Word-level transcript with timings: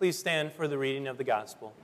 Please 0.00 0.18
stand 0.18 0.50
for 0.50 0.66
the 0.66 0.78
reading 0.78 1.06
of 1.06 1.18
the 1.18 1.24
gospel. 1.24 1.74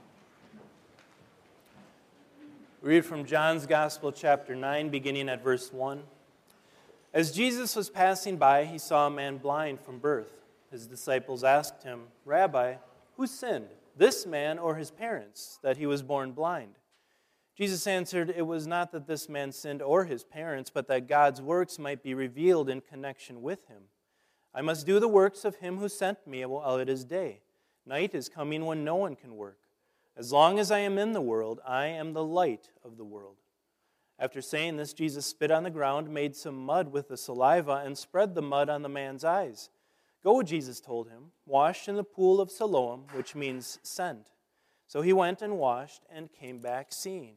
We 2.81 2.89
read 2.89 3.05
from 3.05 3.25
John's 3.25 3.67
Gospel, 3.67 4.11
chapter 4.11 4.55
9, 4.55 4.89
beginning 4.89 5.29
at 5.29 5.43
verse 5.43 5.71
1. 5.71 6.01
As 7.13 7.31
Jesus 7.31 7.75
was 7.75 7.91
passing 7.91 8.37
by, 8.37 8.65
he 8.65 8.79
saw 8.79 9.05
a 9.05 9.11
man 9.11 9.37
blind 9.37 9.79
from 9.79 9.99
birth. 9.99 10.31
His 10.71 10.87
disciples 10.87 11.43
asked 11.43 11.83
him, 11.83 12.05
Rabbi, 12.25 12.77
who 13.17 13.27
sinned, 13.27 13.67
this 13.95 14.25
man 14.25 14.57
or 14.57 14.77
his 14.77 14.89
parents, 14.89 15.59
that 15.61 15.77
he 15.77 15.85
was 15.85 16.01
born 16.01 16.31
blind? 16.31 16.79
Jesus 17.55 17.85
answered, 17.85 18.33
It 18.35 18.47
was 18.47 18.65
not 18.65 18.91
that 18.93 19.05
this 19.05 19.29
man 19.29 19.51
sinned 19.51 19.83
or 19.83 20.05
his 20.05 20.23
parents, 20.23 20.71
but 20.71 20.87
that 20.87 21.07
God's 21.07 21.39
works 21.39 21.77
might 21.77 22.01
be 22.01 22.15
revealed 22.15 22.67
in 22.67 22.81
connection 22.81 23.43
with 23.43 23.67
him. 23.67 23.83
I 24.55 24.61
must 24.61 24.87
do 24.87 24.99
the 24.99 25.07
works 25.07 25.45
of 25.45 25.57
him 25.57 25.77
who 25.77 25.87
sent 25.87 26.25
me 26.25 26.43
while 26.45 26.77
it 26.77 26.89
is 26.89 27.05
day. 27.05 27.41
Night 27.87 28.13
is 28.13 28.29
coming 28.29 28.65
when 28.65 28.83
no 28.83 28.95
one 28.95 29.15
can 29.15 29.35
work. 29.35 29.59
As 30.17 30.31
long 30.31 30.59
as 30.59 30.71
I 30.71 30.79
am 30.79 30.97
in 30.97 31.13
the 31.13 31.21
world, 31.21 31.61
I 31.65 31.85
am 31.85 32.13
the 32.13 32.23
light 32.23 32.69
of 32.83 32.97
the 32.97 33.05
world. 33.05 33.37
After 34.19 34.41
saying 34.41 34.77
this, 34.77 34.93
Jesus 34.93 35.25
spit 35.25 35.51
on 35.51 35.63
the 35.63 35.69
ground, 35.69 36.09
made 36.09 36.35
some 36.35 36.57
mud 36.57 36.91
with 36.91 37.07
the 37.07 37.17
saliva, 37.17 37.83
and 37.85 37.97
spread 37.97 38.33
the 38.33 38.41
mud 38.41 38.67
on 38.67 38.81
the 38.81 38.89
man's 38.89 39.23
eyes. 39.23 39.69
Go, 40.23 40.41
Jesus 40.41 40.81
told 40.81 41.07
him, 41.07 41.31
wash 41.45 41.87
in 41.87 41.95
the 41.95 42.03
pool 42.03 42.41
of 42.41 42.51
Siloam, 42.51 43.05
which 43.13 43.35
means 43.35 43.79
sent. 43.83 44.31
So 44.87 45.01
he 45.01 45.13
went 45.13 45.41
and 45.41 45.57
washed 45.57 46.01
and 46.09 46.31
came 46.31 46.59
back 46.59 46.87
seeing. 46.91 47.35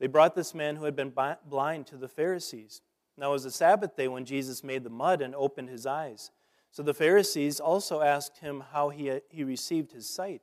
They 0.00 0.06
brought 0.06 0.34
this 0.34 0.54
man 0.54 0.76
who 0.76 0.86
had 0.86 0.96
been 0.96 1.12
blind 1.46 1.86
to 1.88 1.96
the 1.96 2.08
Pharisees. 2.08 2.80
Now 3.16 3.30
it 3.30 3.32
was 3.32 3.44
a 3.44 3.50
Sabbath 3.50 3.94
day 3.94 4.08
when 4.08 4.24
Jesus 4.24 4.64
made 4.64 4.82
the 4.82 4.90
mud 4.90 5.20
and 5.20 5.34
opened 5.34 5.68
his 5.68 5.86
eyes. 5.86 6.30
So 6.74 6.82
the 6.82 6.92
Pharisees 6.92 7.60
also 7.60 8.00
asked 8.00 8.38
him 8.38 8.64
how 8.72 8.88
he, 8.88 9.20
he 9.28 9.44
received 9.44 9.92
his 9.92 10.10
sight. 10.10 10.42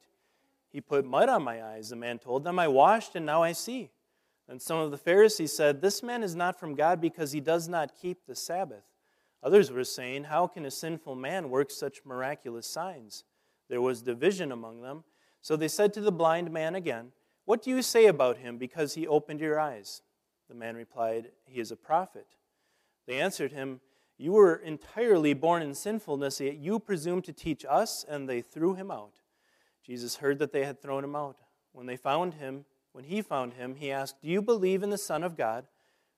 He 0.70 0.80
put 0.80 1.04
mud 1.04 1.28
on 1.28 1.44
my 1.44 1.62
eyes, 1.62 1.90
the 1.90 1.98
man 1.98 2.20
told 2.20 2.46
them. 2.46 2.58
I 2.58 2.70
washed, 2.70 3.18
and 3.18 3.26
now 3.26 3.44
I 3.44 3.52
see. 3.52 3.92
And 4.48 4.62
some 4.62 4.78
of 4.78 4.92
the 4.92 4.98
Pharisees 4.98 5.52
said, 5.52 5.82
This 5.82 6.02
man 6.02 6.24
is 6.24 6.34
not 6.34 6.58
from 6.58 6.74
God 6.74 7.02
because 7.02 7.34
he 7.34 7.42
does 7.42 7.68
not 7.68 7.98
keep 8.02 8.26
the 8.26 8.36
Sabbath. 8.36 8.86
Others 9.44 9.74
were 9.74 9.84
saying, 9.84 10.24
How 10.24 10.48
can 10.48 10.64
a 10.64 10.72
sinful 10.72 11.16
man 11.16 11.50
work 11.50 11.70
such 11.70 12.06
miraculous 12.06 12.66
signs? 12.66 13.26
There 13.68 13.82
was 13.82 14.02
division 14.02 14.54
among 14.54 14.84
them. 14.84 15.04
So 15.42 15.58
they 15.58 15.68
said 15.68 15.94
to 15.96 16.02
the 16.02 16.14
blind 16.14 16.50
man 16.50 16.76
again, 16.76 17.12
What 17.44 17.62
do 17.62 17.72
you 17.72 17.82
say 17.82 18.06
about 18.06 18.38
him 18.38 18.58
because 18.58 18.94
he 18.94 19.06
opened 19.06 19.42
your 19.42 19.60
eyes? 19.60 20.02
The 20.48 20.56
man 20.56 20.78
replied, 20.78 21.32
He 21.44 21.60
is 21.60 21.72
a 21.72 21.76
prophet. 21.76 22.28
They 23.06 23.20
answered 23.20 23.52
him, 23.52 23.82
You 24.22 24.34
were 24.34 24.58
entirely 24.58 25.34
born 25.34 25.64
in 25.64 25.74
sinfulness, 25.74 26.40
yet 26.40 26.58
you 26.58 26.78
presume 26.78 27.24
to 27.24 27.34
teach 27.34 27.66
us, 27.68 28.06
and 28.08 28.30
they 28.30 28.40
threw 28.40 28.76
him 28.76 28.92
out. 28.92 29.14
Jesus 29.84 30.18
heard 30.18 30.38
that 30.38 30.52
they 30.52 30.64
had 30.64 30.80
thrown 30.80 31.04
him 31.04 31.16
out. 31.16 31.38
When 31.72 31.88
they 31.88 31.98
found 31.98 32.36
him, 32.36 32.66
when 32.92 33.06
he 33.06 33.24
found 33.24 33.54
him, 33.54 33.74
he 33.74 33.92
asked, 33.92 34.22
Do 34.22 34.28
you 34.28 34.44
believe 34.44 34.84
in 34.84 34.92
the 34.92 34.98
Son 35.00 35.24
of 35.24 35.36
God? 35.36 35.66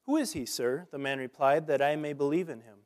Who 0.05 0.17
is 0.17 0.33
he, 0.33 0.45
sir? 0.45 0.85
The 0.91 0.97
man 0.97 1.17
replied, 1.17 1.67
That 1.67 1.81
I 1.81 1.95
may 1.95 2.11
believe 2.11 2.49
in 2.49 2.59
him. 2.59 2.79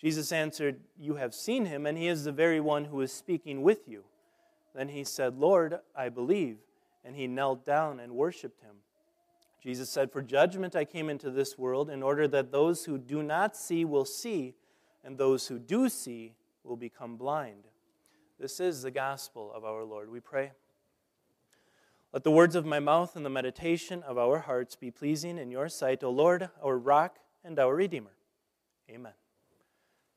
Jesus 0.00 0.32
answered, 0.32 0.80
You 0.98 1.14
have 1.14 1.32
seen 1.32 1.66
him, 1.66 1.86
and 1.86 1.96
he 1.96 2.08
is 2.08 2.24
the 2.24 2.32
very 2.32 2.58
one 2.58 2.86
who 2.86 3.00
is 3.02 3.12
speaking 3.12 3.62
with 3.62 3.86
you. 3.86 4.02
Then 4.74 4.88
he 4.88 5.04
said, 5.04 5.38
Lord, 5.38 5.78
I 5.94 6.08
believe. 6.08 6.56
And 7.04 7.14
he 7.14 7.28
knelt 7.28 7.64
down 7.64 8.00
and 8.00 8.16
worshiped 8.16 8.62
him. 8.62 8.78
Jesus 9.62 9.90
said, 9.90 10.10
For 10.10 10.22
judgment 10.22 10.74
I 10.74 10.84
came 10.84 11.10
into 11.10 11.30
this 11.30 11.58
world, 11.58 11.90
in 11.90 12.02
order 12.02 12.26
that 12.28 12.50
those 12.50 12.84
who 12.84 12.98
do 12.98 13.22
not 13.22 13.56
see 13.56 13.84
will 13.84 14.04
see, 14.04 14.54
and 15.04 15.18
those 15.18 15.46
who 15.48 15.58
do 15.58 15.88
see 15.88 16.34
will 16.64 16.76
become 16.76 17.16
blind. 17.16 17.64
This 18.38 18.58
is 18.58 18.82
the 18.82 18.90
gospel 18.90 19.52
of 19.54 19.64
our 19.64 19.84
Lord. 19.84 20.10
We 20.10 20.20
pray. 20.20 20.52
Let 22.12 22.24
the 22.24 22.30
words 22.30 22.56
of 22.56 22.64
my 22.64 22.80
mouth 22.80 23.14
and 23.14 23.24
the 23.24 23.30
meditation 23.30 24.02
of 24.02 24.18
our 24.18 24.40
hearts 24.40 24.76
be 24.76 24.90
pleasing 24.90 25.38
in 25.38 25.50
your 25.50 25.68
sight, 25.68 26.02
O 26.02 26.10
Lord, 26.10 26.48
our 26.62 26.76
rock 26.76 27.18
and 27.44 27.58
our 27.58 27.74
Redeemer. 27.74 28.10
Amen. 28.90 29.12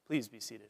Please 0.08 0.28
be 0.28 0.40
seated. 0.40 0.70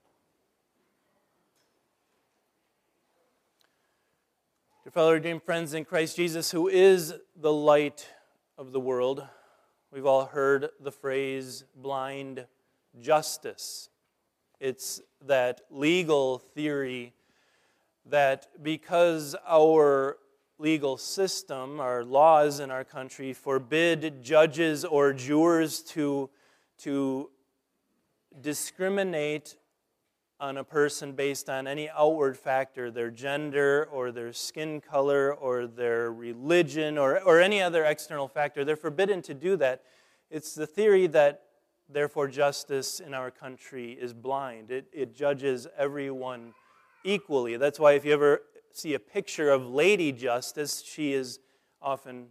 Dear 4.84 4.92
fellow 4.92 5.14
redeemed 5.14 5.44
friends 5.44 5.74
in 5.74 5.86
Christ 5.86 6.18
Jesus, 6.18 6.52
who 6.52 6.68
is 6.68 7.14
the 7.38 7.54
light 7.54 8.10
of 8.58 8.72
the 8.72 8.80
world, 8.80 9.28
we've 9.92 10.06
all 10.06 10.26
heard 10.26 10.70
the 10.80 10.92
phrase 10.92 11.64
blind 11.76 12.46
justice. 13.00 13.90
It's 14.60 15.02
that 15.26 15.62
legal 15.72 16.38
theory 16.38 17.14
that 18.06 18.48
because 18.62 19.36
our 19.48 20.18
legal 20.60 20.98
system, 20.98 21.80
our 21.80 22.04
laws 22.04 22.60
in 22.60 22.70
our 22.70 22.84
country, 22.84 23.34
forbid 23.34 24.24
judges 24.24 24.86
or 24.86 25.14
jurors 25.14 25.82
to, 25.82 26.30
to 26.78 27.30
discriminate 28.40 29.56
on 30.44 30.58
a 30.58 30.64
person 30.64 31.14
based 31.14 31.50
on 31.50 31.68
any 31.68 31.90
outward 31.92 32.38
factor, 32.38 32.92
their 32.92 33.10
gender 33.10 33.88
or 33.90 34.12
their 34.12 34.34
skin 34.34 34.82
color 34.82 35.34
or 35.34 35.68
their 35.68 36.12
religion 36.12 36.98
or, 36.98 37.18
or 37.22 37.40
any 37.40 37.62
other 37.62 37.86
external 37.86 38.28
factor. 38.28 38.66
They're 38.66 38.76
forbidden 38.76 39.22
to 39.22 39.34
do 39.34 39.56
that. 39.56 39.84
It's 40.30 40.54
the 40.54 40.68
theory 40.68 41.08
that, 41.08 41.44
therefore, 41.88 42.28
justice 42.28 43.00
in 43.00 43.14
our 43.14 43.32
country 43.32 43.94
is 43.94 44.14
blind. 44.14 44.70
It, 44.70 44.88
it 44.92 45.16
judges 45.16 45.66
everyone 45.78 46.54
equally. 47.06 47.56
That's 47.56 47.80
why 47.80 47.94
if 47.94 48.04
you 48.04 48.12
ever 48.12 48.42
see 48.74 48.96
a 48.96 49.00
picture 49.00 49.50
of 49.50 49.66
Lady 49.66 50.12
Justice, 50.12 50.84
she 50.86 51.14
is 51.14 51.40
often, 51.82 52.26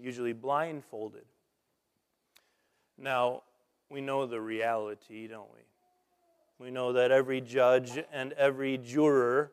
usually 0.00 0.34
blindfolded. 0.34 1.24
Now, 2.96 3.42
we 3.90 4.00
know 4.00 4.24
the 4.24 4.40
reality, 4.40 5.26
don't 5.26 5.52
we? 5.52 5.62
We 6.58 6.70
know 6.70 6.94
that 6.94 7.10
every 7.10 7.42
judge 7.42 7.98
and 8.12 8.32
every 8.32 8.78
juror 8.78 9.52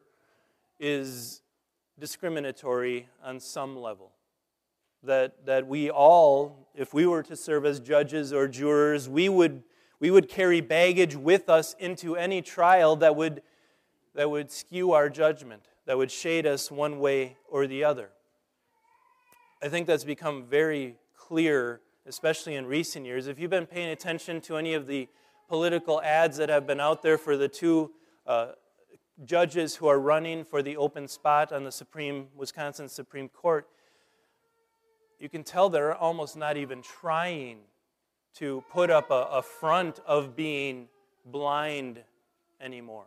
is 0.79 1.41
discriminatory 1.99 3.09
on 3.23 3.39
some 3.39 3.77
level. 3.77 4.11
That, 5.03 5.45
that 5.45 5.67
we 5.67 5.89
all, 5.89 6.69
if 6.73 6.93
we 6.93 7.05
were 7.05 7.21
to 7.23 7.35
serve 7.35 7.65
as 7.65 7.81
judges 7.81 8.31
or 8.31 8.47
jurors, 8.47 9.09
we 9.09 9.27
would, 9.27 9.63
we 9.99 10.11
would 10.11 10.29
carry 10.29 10.61
baggage 10.61 11.15
with 11.15 11.49
us 11.49 11.75
into 11.77 12.15
any 12.15 12.41
trial 12.41 12.95
that 12.97 13.17
would, 13.17 13.41
that 14.15 14.31
would 14.31 14.49
skew 14.49 14.93
our 14.93 15.09
judgment, 15.09 15.67
that 15.85 15.97
would 15.97 16.09
shade 16.09 16.45
us 16.45 16.71
one 16.71 16.99
way 16.99 17.35
or 17.49 17.67
the 17.67 17.83
other. 17.83 18.11
I 19.61 19.67
think 19.67 19.87
that's 19.87 20.05
become 20.05 20.45
very 20.45 20.95
clear 21.17 21.81
especially 22.05 22.55
in 22.55 22.65
recent 22.65 23.05
years. 23.05 23.27
If 23.27 23.39
you've 23.39 23.49
been 23.49 23.65
paying 23.65 23.89
attention 23.89 24.41
to 24.41 24.57
any 24.57 24.73
of 24.73 24.87
the 24.87 25.07
political 25.47 26.01
ads 26.01 26.37
that 26.37 26.49
have 26.49 26.65
been 26.65 26.79
out 26.79 27.01
there 27.01 27.17
for 27.17 27.37
the 27.37 27.47
two 27.47 27.91
uh, 28.25 28.53
judges 29.25 29.75
who 29.75 29.87
are 29.87 29.99
running 29.99 30.43
for 30.43 30.61
the 30.61 30.77
open 30.77 31.07
spot 31.07 31.51
on 31.51 31.63
the 31.63 31.71
Supreme 31.71 32.27
Wisconsin 32.35 32.89
Supreme 32.89 33.29
Court, 33.29 33.67
you 35.19 35.29
can 35.29 35.43
tell 35.43 35.69
they're 35.69 35.95
almost 35.95 36.35
not 36.35 36.57
even 36.57 36.81
trying 36.81 37.59
to 38.35 38.63
put 38.71 38.89
up 38.89 39.11
a, 39.11 39.27
a 39.31 39.41
front 39.41 39.99
of 40.05 40.35
being 40.35 40.87
blind 41.25 41.99
anymore. 42.59 43.05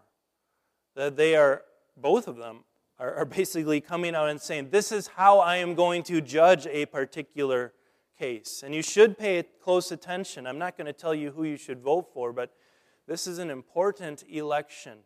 That 0.94 1.16
they 1.16 1.36
are, 1.36 1.62
both 1.96 2.28
of 2.28 2.36
them, 2.36 2.60
are, 2.98 3.14
are 3.14 3.24
basically 3.24 3.80
coming 3.80 4.14
out 4.14 4.28
and 4.28 4.40
saying, 4.40 4.70
This 4.70 4.92
is 4.92 5.08
how 5.08 5.40
I 5.40 5.56
am 5.56 5.74
going 5.74 6.02
to 6.04 6.20
judge 6.20 6.66
a 6.66 6.86
particular 6.86 7.72
case. 8.18 8.62
And 8.64 8.74
you 8.74 8.82
should 8.82 9.18
pay 9.18 9.42
close 9.62 9.92
attention. 9.92 10.46
I'm 10.46 10.58
not 10.58 10.76
going 10.76 10.86
to 10.86 10.92
tell 10.92 11.14
you 11.14 11.30
who 11.30 11.44
you 11.44 11.56
should 11.56 11.80
vote 11.80 12.12
for, 12.12 12.32
but 12.32 12.52
this 13.06 13.26
is 13.26 13.38
an 13.38 13.50
important 13.50 14.24
election, 14.28 14.98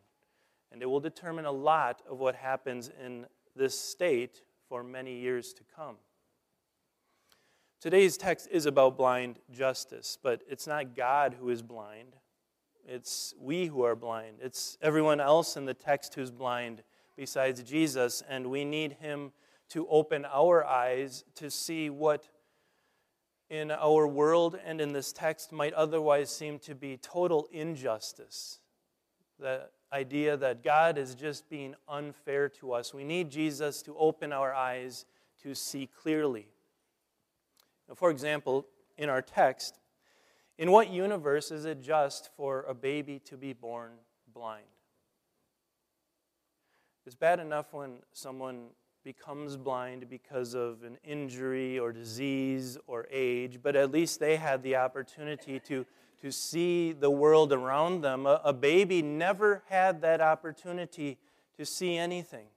and 0.71 0.81
it 0.81 0.87
will 0.87 0.99
determine 0.99 1.45
a 1.45 1.51
lot 1.51 2.01
of 2.09 2.19
what 2.19 2.35
happens 2.35 2.89
in 3.03 3.27
this 3.55 3.79
state 3.79 4.41
for 4.67 4.83
many 4.83 5.19
years 5.19 5.53
to 5.53 5.63
come. 5.75 5.97
Today's 7.79 8.17
text 8.17 8.47
is 8.51 8.65
about 8.65 8.97
blind 8.97 9.39
justice, 9.51 10.17
but 10.21 10.41
it's 10.47 10.67
not 10.67 10.95
God 10.95 11.35
who 11.39 11.49
is 11.49 11.61
blind. 11.61 12.15
It's 12.87 13.33
we 13.39 13.67
who 13.67 13.83
are 13.83 13.95
blind. 13.95 14.37
It's 14.41 14.77
everyone 14.81 15.19
else 15.19 15.57
in 15.57 15.65
the 15.65 15.73
text 15.73 16.15
who's 16.15 16.31
blind 16.31 16.83
besides 17.15 17.61
Jesus, 17.63 18.23
and 18.27 18.49
we 18.49 18.65
need 18.65 18.93
Him 18.93 19.31
to 19.69 19.87
open 19.89 20.25
our 20.25 20.65
eyes 20.65 21.23
to 21.35 21.49
see 21.49 21.89
what 21.89 22.27
in 23.51 23.69
our 23.69 24.07
world 24.07 24.57
and 24.65 24.79
in 24.79 24.93
this 24.93 25.11
text 25.11 25.51
might 25.51 25.73
otherwise 25.73 26.29
seem 26.29 26.57
to 26.57 26.73
be 26.73 26.95
total 26.95 27.49
injustice. 27.51 28.59
The 29.39 29.67
idea 29.91 30.37
that 30.37 30.63
God 30.63 30.97
is 30.97 31.15
just 31.15 31.49
being 31.49 31.75
unfair 31.85 32.47
to 32.47 32.71
us. 32.71 32.93
We 32.93 33.03
need 33.03 33.29
Jesus 33.29 33.81
to 33.81 33.95
open 33.97 34.31
our 34.31 34.53
eyes 34.53 35.05
to 35.43 35.53
see 35.53 35.85
clearly. 35.85 36.47
Now, 37.89 37.95
for 37.95 38.09
example, 38.09 38.67
in 38.97 39.09
our 39.09 39.21
text, 39.21 39.79
in 40.57 40.71
what 40.71 40.89
universe 40.89 41.51
is 41.51 41.65
it 41.65 41.81
just 41.81 42.29
for 42.37 42.63
a 42.69 42.73
baby 42.73 43.19
to 43.25 43.35
be 43.35 43.51
born 43.51 43.91
blind? 44.33 44.63
It's 47.05 47.15
bad 47.15 47.41
enough 47.41 47.73
when 47.73 47.97
someone 48.13 48.67
becomes 49.03 49.57
blind 49.57 50.09
because 50.09 50.53
of 50.53 50.83
an 50.83 50.97
injury 51.03 51.79
or 51.79 51.91
disease 51.91 52.77
or 52.87 53.07
age, 53.11 53.59
but 53.61 53.75
at 53.75 53.91
least 53.91 54.19
they 54.19 54.35
had 54.35 54.61
the 54.63 54.75
opportunity 54.75 55.59
to, 55.59 55.85
to 56.21 56.31
see 56.31 56.91
the 56.91 57.09
world 57.09 57.51
around 57.51 58.01
them. 58.01 58.25
A, 58.25 58.41
a 58.43 58.53
baby 58.53 59.01
never 59.01 59.63
had 59.69 60.01
that 60.01 60.21
opportunity 60.21 61.17
to 61.57 61.65
see 61.65 61.97
anything. 61.97 62.47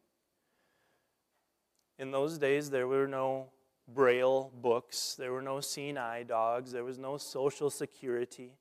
In 1.98 2.10
those 2.10 2.38
days, 2.38 2.70
there 2.70 2.88
were 2.88 3.06
no 3.06 3.46
braille 3.86 4.50
books, 4.60 5.14
there 5.14 5.32
were 5.32 5.42
no 5.42 5.60
seeing 5.60 5.96
eye 5.98 6.22
dogs, 6.22 6.72
there 6.72 6.84
was 6.84 6.98
no 6.98 7.16
social 7.16 7.70
security. 7.70 8.52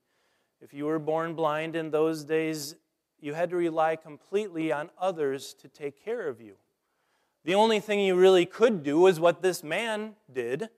If 0.62 0.74
you 0.74 0.86
were 0.86 1.00
born 1.00 1.34
blind 1.34 1.76
in 1.76 1.92
those 1.92 2.24
days, 2.24 2.76
you 3.20 3.34
had 3.34 3.50
to 3.52 3.56
rely 3.56 3.96
completely 3.96 4.72
on 4.72 4.90
others 5.00 5.54
to 5.56 5.68
take 5.68 6.04
care 6.04 6.28
of 6.28 6.42
you. 6.42 6.56
The 7.46 7.56
only 7.56 7.80
thing 7.80 8.00
you 8.00 8.16
really 8.16 8.46
could 8.46 8.84
do 8.84 9.00
was 9.00 9.20
what 9.20 9.42
this 9.42 9.64
man 9.64 10.16
did. 10.32 10.70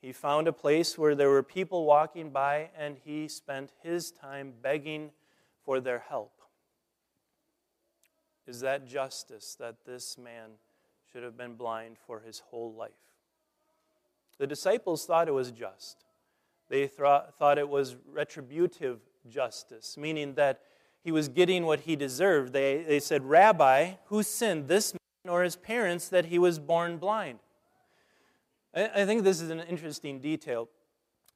He 0.00 0.12
found 0.12 0.46
a 0.46 0.52
place 0.52 0.96
where 0.96 1.14
there 1.14 1.28
were 1.28 1.42
people 1.42 1.84
walking 1.84 2.30
by, 2.30 2.70
and 2.78 2.96
he 3.04 3.26
spent 3.28 3.72
his 3.82 4.10
time 4.10 4.52
begging 4.62 5.10
for 5.64 5.80
their 5.80 5.98
help. 5.98 6.40
Is 8.46 8.60
that 8.60 8.86
justice 8.86 9.56
that 9.58 9.84
this 9.84 10.16
man 10.16 10.50
should 11.12 11.22
have 11.22 11.36
been 11.36 11.54
blind 11.54 11.96
for 12.06 12.20
his 12.20 12.40
whole 12.50 12.72
life? 12.72 12.90
The 14.38 14.46
disciples 14.46 15.04
thought 15.04 15.28
it 15.28 15.32
was 15.32 15.50
just. 15.50 16.04
They 16.68 16.86
thought 16.86 17.58
it 17.58 17.68
was 17.68 17.96
retributive 18.10 19.00
justice, 19.28 19.96
meaning 19.98 20.34
that 20.34 20.60
he 21.02 21.10
was 21.10 21.28
getting 21.28 21.66
what 21.66 21.80
he 21.80 21.96
deserved. 21.96 22.52
They, 22.52 22.82
they 22.82 23.00
said, 23.00 23.24
Rabbi, 23.24 23.94
who 24.06 24.22
sinned, 24.22 24.68
this 24.68 24.94
man 25.30 25.36
or 25.36 25.42
his 25.42 25.56
parents, 25.56 26.08
that 26.08 26.26
he 26.26 26.38
was 26.38 26.58
born 26.58 26.98
blind? 26.98 27.38
I, 28.74 29.02
I 29.02 29.06
think 29.06 29.24
this 29.24 29.40
is 29.40 29.50
an 29.50 29.60
interesting 29.60 30.20
detail. 30.20 30.68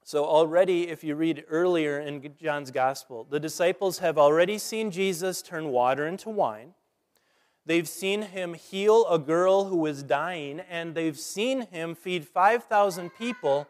So, 0.03 0.23
already, 0.23 0.89
if 0.89 1.03
you 1.03 1.15
read 1.15 1.45
earlier 1.49 1.99
in 1.99 2.35
John's 2.39 2.71
gospel, 2.71 3.25
the 3.27 3.39
disciples 3.39 3.99
have 3.99 4.17
already 4.19 4.59
seen 4.59 4.91
Jesus 4.91 5.41
turn 5.41 5.69
water 5.69 6.07
into 6.07 6.29
wine. 6.29 6.75
They've 7.65 7.87
seen 7.87 8.21
him 8.21 8.53
heal 8.53 9.07
a 9.07 9.17
girl 9.17 9.65
who 9.65 9.77
was 9.77 10.03
dying, 10.03 10.61
and 10.69 10.93
they've 10.93 11.17
seen 11.17 11.61
him 11.61 11.95
feed 11.95 12.27
5,000 12.27 13.09
people, 13.17 13.67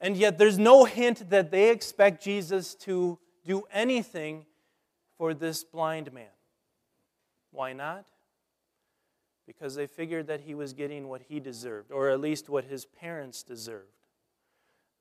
and 0.00 0.16
yet 0.16 0.36
there's 0.36 0.58
no 0.58 0.84
hint 0.84 1.30
that 1.30 1.52
they 1.52 1.70
expect 1.70 2.24
Jesus 2.24 2.74
to 2.74 3.20
do 3.46 3.62
anything 3.72 4.46
for 5.16 5.32
this 5.32 5.62
blind 5.62 6.12
man. 6.12 6.34
Why 7.52 7.72
not? 7.72 8.06
Because 9.48 9.74
they 9.74 9.86
figured 9.86 10.26
that 10.26 10.42
he 10.42 10.54
was 10.54 10.74
getting 10.74 11.08
what 11.08 11.22
he 11.22 11.40
deserved, 11.40 11.90
or 11.90 12.10
at 12.10 12.20
least 12.20 12.50
what 12.50 12.64
his 12.64 12.84
parents 12.84 13.42
deserved. 13.42 13.88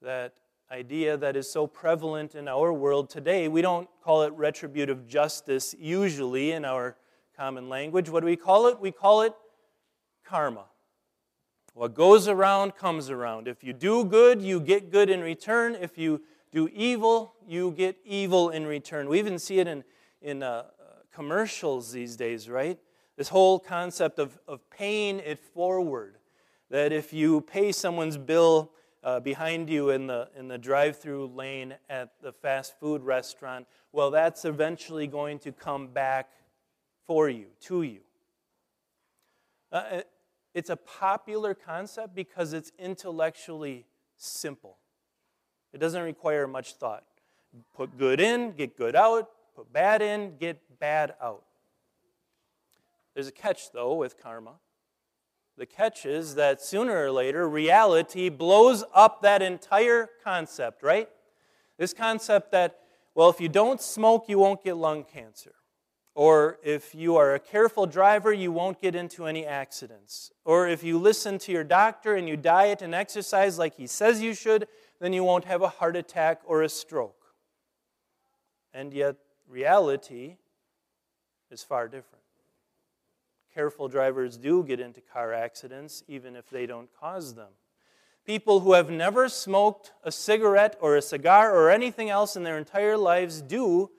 That 0.01 0.35
idea 0.71 1.17
that 1.17 1.35
is 1.35 1.51
so 1.51 1.67
prevalent 1.67 2.33
in 2.33 2.47
our 2.47 2.71
world 2.71 3.09
today, 3.09 3.49
we 3.49 3.61
don't 3.61 3.89
call 4.01 4.23
it 4.23 4.31
retributive 4.31 5.05
justice 5.05 5.75
usually 5.77 6.53
in 6.53 6.63
our 6.63 6.95
common 7.35 7.67
language. 7.67 8.09
What 8.09 8.21
do 8.21 8.25
we 8.25 8.38
call 8.38 8.67
it? 8.67 8.79
We 8.79 8.89
call 8.89 9.23
it 9.23 9.33
karma. 10.25 10.63
What 11.73 11.93
goes 11.93 12.29
around 12.29 12.77
comes 12.77 13.09
around. 13.09 13.50
If 13.50 13.65
you 13.65 13.73
do 13.73 14.05
good, 14.05 14.41
you 14.41 14.61
get 14.61 14.91
good 14.93 15.09
in 15.09 15.19
return. 15.19 15.75
If 15.75 15.97
you 15.97 16.21
do 16.53 16.69
evil, 16.69 17.33
you 17.45 17.71
get 17.71 17.97
evil 18.05 18.50
in 18.50 18.65
return. 18.65 19.09
We 19.09 19.19
even 19.19 19.39
see 19.39 19.59
it 19.59 19.67
in, 19.67 19.83
in 20.21 20.41
uh, 20.41 20.63
commercials 21.13 21.91
these 21.91 22.15
days, 22.15 22.50
right? 22.50 22.79
This 23.17 23.29
whole 23.29 23.59
concept 23.59 24.19
of, 24.19 24.39
of 24.47 24.69
paying 24.69 25.19
it 25.19 25.39
forward. 25.39 26.17
That 26.69 26.91
if 26.91 27.13
you 27.13 27.41
pay 27.41 27.71
someone's 27.71 28.17
bill 28.17 28.71
uh, 29.03 29.19
behind 29.19 29.69
you 29.69 29.89
in 29.89 30.07
the, 30.07 30.29
in 30.37 30.47
the 30.47 30.57
drive 30.57 30.97
through 30.97 31.27
lane 31.27 31.73
at 31.89 32.11
the 32.21 32.31
fast 32.31 32.79
food 32.79 33.01
restaurant, 33.01 33.65
well, 33.91 34.11
that's 34.11 34.45
eventually 34.45 35.07
going 35.07 35.39
to 35.39 35.51
come 35.51 35.87
back 35.87 36.29
for 37.05 37.29
you, 37.29 37.47
to 37.61 37.81
you. 37.81 38.01
Uh, 39.71 40.01
it's 40.53 40.69
a 40.69 40.75
popular 40.75 41.53
concept 41.53 42.13
because 42.13 42.53
it's 42.53 42.71
intellectually 42.77 43.85
simple. 44.15 44.77
It 45.73 45.79
doesn't 45.79 46.03
require 46.03 46.47
much 46.47 46.73
thought. 46.73 47.03
Put 47.75 47.97
good 47.97 48.19
in, 48.19 48.51
get 48.51 48.77
good 48.77 48.95
out. 48.95 49.29
Put 49.55 49.71
bad 49.71 50.01
in, 50.01 50.37
get 50.37 50.59
bad 50.79 51.15
out. 51.21 51.43
There's 53.17 53.27
a 53.27 53.31
catch, 53.31 53.71
though, 53.71 53.95
with 53.95 54.21
karma. 54.21 54.59
The 55.57 55.65
catch 55.65 56.05
is 56.05 56.35
that 56.35 56.61
sooner 56.61 57.03
or 57.03 57.09
later, 57.09 57.49
reality 57.49 58.29
blows 58.29 58.83
up 58.93 59.23
that 59.23 59.41
entire 59.41 60.07
concept, 60.23 60.83
right? 60.83 61.09
This 61.79 61.95
concept 61.95 62.51
that, 62.51 62.77
well, 63.15 63.27
if 63.31 63.41
you 63.41 63.49
don't 63.49 63.81
smoke, 63.81 64.25
you 64.27 64.37
won't 64.37 64.63
get 64.63 64.77
lung 64.77 65.03
cancer. 65.03 65.55
Or 66.13 66.59
if 66.63 66.93
you 66.93 67.15
are 67.15 67.33
a 67.33 67.39
careful 67.39 67.87
driver, 67.87 68.31
you 68.31 68.51
won't 68.51 68.79
get 68.79 68.93
into 68.93 69.25
any 69.25 69.47
accidents. 69.47 70.31
Or 70.45 70.67
if 70.67 70.83
you 70.83 70.99
listen 70.99 71.39
to 71.39 71.51
your 71.51 71.63
doctor 71.63 72.13
and 72.13 72.29
you 72.29 72.37
diet 72.37 72.83
and 72.83 72.93
exercise 72.93 73.57
like 73.57 73.77
he 73.77 73.87
says 73.87 74.21
you 74.21 74.35
should, 74.35 74.67
then 75.01 75.11
you 75.11 75.23
won't 75.23 75.45
have 75.45 75.63
a 75.63 75.69
heart 75.69 75.95
attack 75.95 76.41
or 76.45 76.61
a 76.61 76.69
stroke. 76.69 77.33
And 78.75 78.93
yet, 78.93 79.15
reality 79.47 80.37
is 81.49 81.63
far 81.63 81.87
different. 81.87 82.26
Careful 83.57 83.88
drivers 83.88 84.38
do 84.38 84.63
get 84.63 84.80
into 84.80 85.01
car 85.01 85.33
accidents, 85.33 86.04
even 86.07 86.36
if 86.36 86.48
they 86.48 86.68
don't 86.68 86.89
cause 86.94 87.33
them. 87.33 87.50
People 88.24 88.59
who 88.59 88.74
have 88.74 88.92
never 88.92 89.27
smoked 89.27 89.94
a 90.04 90.12
cigarette 90.12 90.77
or 90.80 90.95
a 90.95 91.01
cigar 91.01 91.56
or 91.56 91.71
anything 91.71 92.12
else 92.12 92.36
in 92.36 92.44
their 92.44 92.59
entire 92.59 92.95
lives 92.95 93.42
do 93.42 93.89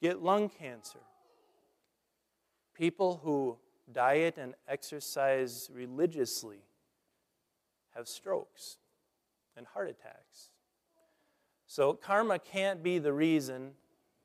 get 0.00 0.22
lung 0.22 0.48
cancer. 0.48 1.00
People 2.72 3.20
who 3.22 3.58
diet 3.92 4.38
and 4.38 4.54
exercise 4.66 5.68
religiously 5.70 6.62
have 7.94 8.08
strokes 8.08 8.78
and 9.54 9.66
heart 9.66 9.90
attacks. 9.90 10.48
So, 11.66 11.92
karma 11.92 12.38
can't 12.38 12.82
be 12.82 12.98
the 12.98 13.12
reason 13.12 13.72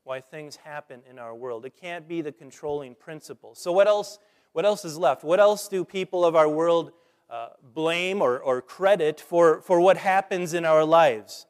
why 0.06 0.22
things 0.22 0.56
happen 0.56 1.02
in 1.10 1.20
our 1.20 1.36
world. 1.36 1.66
It 1.66 1.76
can't 1.76 2.08
be 2.08 2.22
the 2.22 2.32
controlling 2.32 2.96
principle. 2.96 3.56
So, 3.56 3.74
what 3.74 3.86
else, 3.86 4.20
what 4.54 4.66
else 4.66 4.84
is 4.86 4.98
left? 4.98 5.24
What 5.24 5.40
else 5.40 5.68
do 5.68 5.86
people 5.86 6.26
of 6.26 6.36
our 6.36 6.50
world 6.50 6.92
uh, 7.30 7.50
blame 7.74 8.22
or, 8.22 8.40
or 8.40 8.62
credit 8.62 9.22
for, 9.22 9.62
for 9.62 9.80
what 9.80 9.98
happens 9.98 10.54
in 10.54 10.66
our 10.66 10.84
lives? 10.84 11.46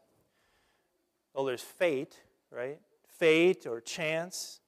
Well, 1.34 1.46
there's 1.46 1.62
fate, 1.62 2.22
right? 2.51 2.79
Fate 3.18 3.65
or 3.65 3.79
chance 3.79 4.60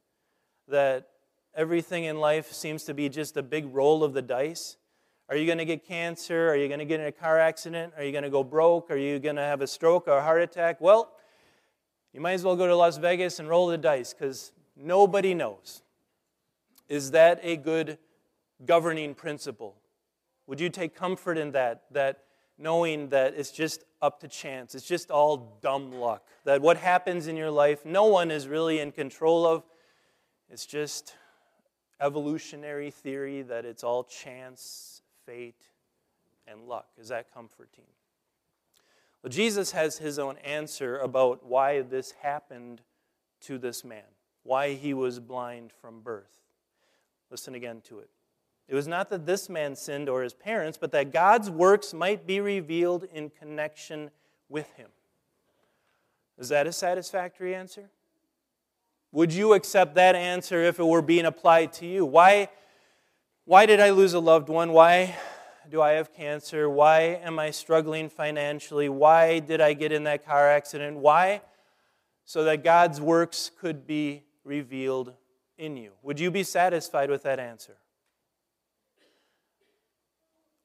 that 0.67 1.09
everything 1.53 2.05
in 2.05 2.19
life 2.19 2.51
seems 2.51 2.83
to 2.85 2.93
be 2.93 3.09
just 3.09 3.35
a 3.35 3.43
big 3.43 3.73
roll 3.73 4.03
of 4.03 4.13
the 4.13 4.21
dice. 4.21 4.77
Are 5.27 5.35
you 5.35 5.45
going 5.45 5.57
to 5.57 5.65
get 5.65 5.85
cancer? 5.85 6.49
Are 6.49 6.55
you 6.55 6.67
going 6.67 6.79
to 6.79 6.85
get 6.85 6.99
in 6.99 7.07
a 7.07 7.11
car 7.11 7.39
accident? 7.39 7.93
Are 7.97 8.03
you 8.03 8.11
going 8.11 8.23
to 8.23 8.29
go 8.29 8.43
broke? 8.43 8.91
Are 8.91 8.97
you 8.97 9.19
going 9.19 9.35
to 9.37 9.41
have 9.41 9.61
a 9.61 9.67
stroke 9.67 10.07
or 10.07 10.17
a 10.17 10.21
heart 10.21 10.41
attack? 10.41 10.79
Well, 10.81 11.11
you 12.13 12.19
might 12.19 12.33
as 12.33 12.43
well 12.43 12.55
go 12.55 12.67
to 12.67 12.75
Las 12.75 12.97
Vegas 12.97 13.39
and 13.39 13.47
roll 13.47 13.67
the 13.67 13.77
dice 13.77 14.13
because 14.13 14.51
nobody 14.75 15.33
knows. 15.33 15.81
Is 16.89 17.11
that 17.11 17.39
a 17.43 17.55
good 17.55 17.97
governing 18.65 19.15
principle? 19.15 19.75
Would 20.47 20.59
you 20.59 20.69
take 20.69 20.95
comfort 20.95 21.37
in 21.37 21.51
that? 21.51 21.83
That 21.91 22.23
knowing 22.57 23.09
that 23.09 23.33
it's 23.35 23.51
just 23.51 23.83
up 24.01 24.19
to 24.21 24.27
chance, 24.27 24.75
it's 24.75 24.87
just 24.87 25.11
all 25.11 25.57
dumb 25.61 25.91
luck, 25.91 26.25
that 26.43 26.61
what 26.61 26.77
happens 26.77 27.27
in 27.27 27.35
your 27.35 27.51
life, 27.51 27.85
no 27.85 28.05
one 28.05 28.31
is 28.31 28.47
really 28.47 28.79
in 28.79 28.91
control 28.91 29.45
of. 29.45 29.63
It's 30.49 30.65
just 30.65 31.15
evolutionary 31.99 32.91
theory 32.91 33.41
that 33.43 33.63
it's 33.65 33.83
all 33.83 34.03
chance, 34.03 35.01
fate, 35.25 35.67
and 36.47 36.67
luck. 36.67 36.87
Is 36.99 37.09
that 37.09 37.33
comforting? 37.33 37.85
Well, 39.23 39.31
Jesus 39.31 39.71
has 39.71 39.99
his 39.99 40.17
own 40.17 40.37
answer 40.39 40.97
about 40.97 41.45
why 41.45 41.81
this 41.81 42.11
happened 42.21 42.81
to 43.41 43.57
this 43.57 43.83
man, 43.83 44.03
why 44.43 44.73
he 44.73 44.93
was 44.93 45.19
blind 45.19 45.71
from 45.71 46.01
birth. 46.01 46.39
Listen 47.29 47.55
again 47.55 47.81
to 47.85 47.99
it. 47.99 48.09
It 48.67 48.75
was 48.75 48.87
not 48.87 49.09
that 49.09 49.25
this 49.25 49.49
man 49.49 49.75
sinned 49.75 50.07
or 50.07 50.23
his 50.23 50.33
parents, 50.33 50.77
but 50.77 50.91
that 50.93 51.11
God's 51.11 51.49
works 51.49 51.93
might 51.93 52.25
be 52.25 52.39
revealed 52.39 53.05
in 53.13 53.29
connection 53.29 54.11
with 54.47 54.71
him. 54.73 54.89
Is 56.37 56.49
that 56.49 56.67
a 56.67 56.71
satisfactory 56.71 57.53
answer? 57.53 57.89
Would 59.11 59.33
you 59.33 59.53
accept 59.53 59.95
that 59.95 60.15
answer 60.15 60.61
if 60.63 60.79
it 60.79 60.85
were 60.85 61.01
being 61.01 61.25
applied 61.25 61.73
to 61.73 61.85
you? 61.85 62.05
Why, 62.05 62.49
why 63.45 63.65
did 63.65 63.81
I 63.81 63.89
lose 63.89 64.13
a 64.13 64.19
loved 64.19 64.47
one? 64.47 64.71
Why 64.71 65.15
do 65.69 65.81
I 65.81 65.91
have 65.91 66.13
cancer? 66.13 66.69
Why 66.69 67.19
am 67.21 67.37
I 67.37 67.51
struggling 67.51 68.09
financially? 68.09 68.89
Why 68.89 69.39
did 69.39 69.59
I 69.59 69.73
get 69.73 69.91
in 69.91 70.05
that 70.05 70.25
car 70.25 70.49
accident? 70.49 70.97
Why? 70.97 71.41
So 72.23 72.45
that 72.45 72.63
God's 72.63 73.01
works 73.01 73.51
could 73.59 73.85
be 73.85 74.23
revealed 74.43 75.13
in 75.57 75.75
you. 75.75 75.91
Would 76.03 76.19
you 76.19 76.31
be 76.31 76.43
satisfied 76.43 77.09
with 77.09 77.23
that 77.23 77.39
answer? 77.39 77.77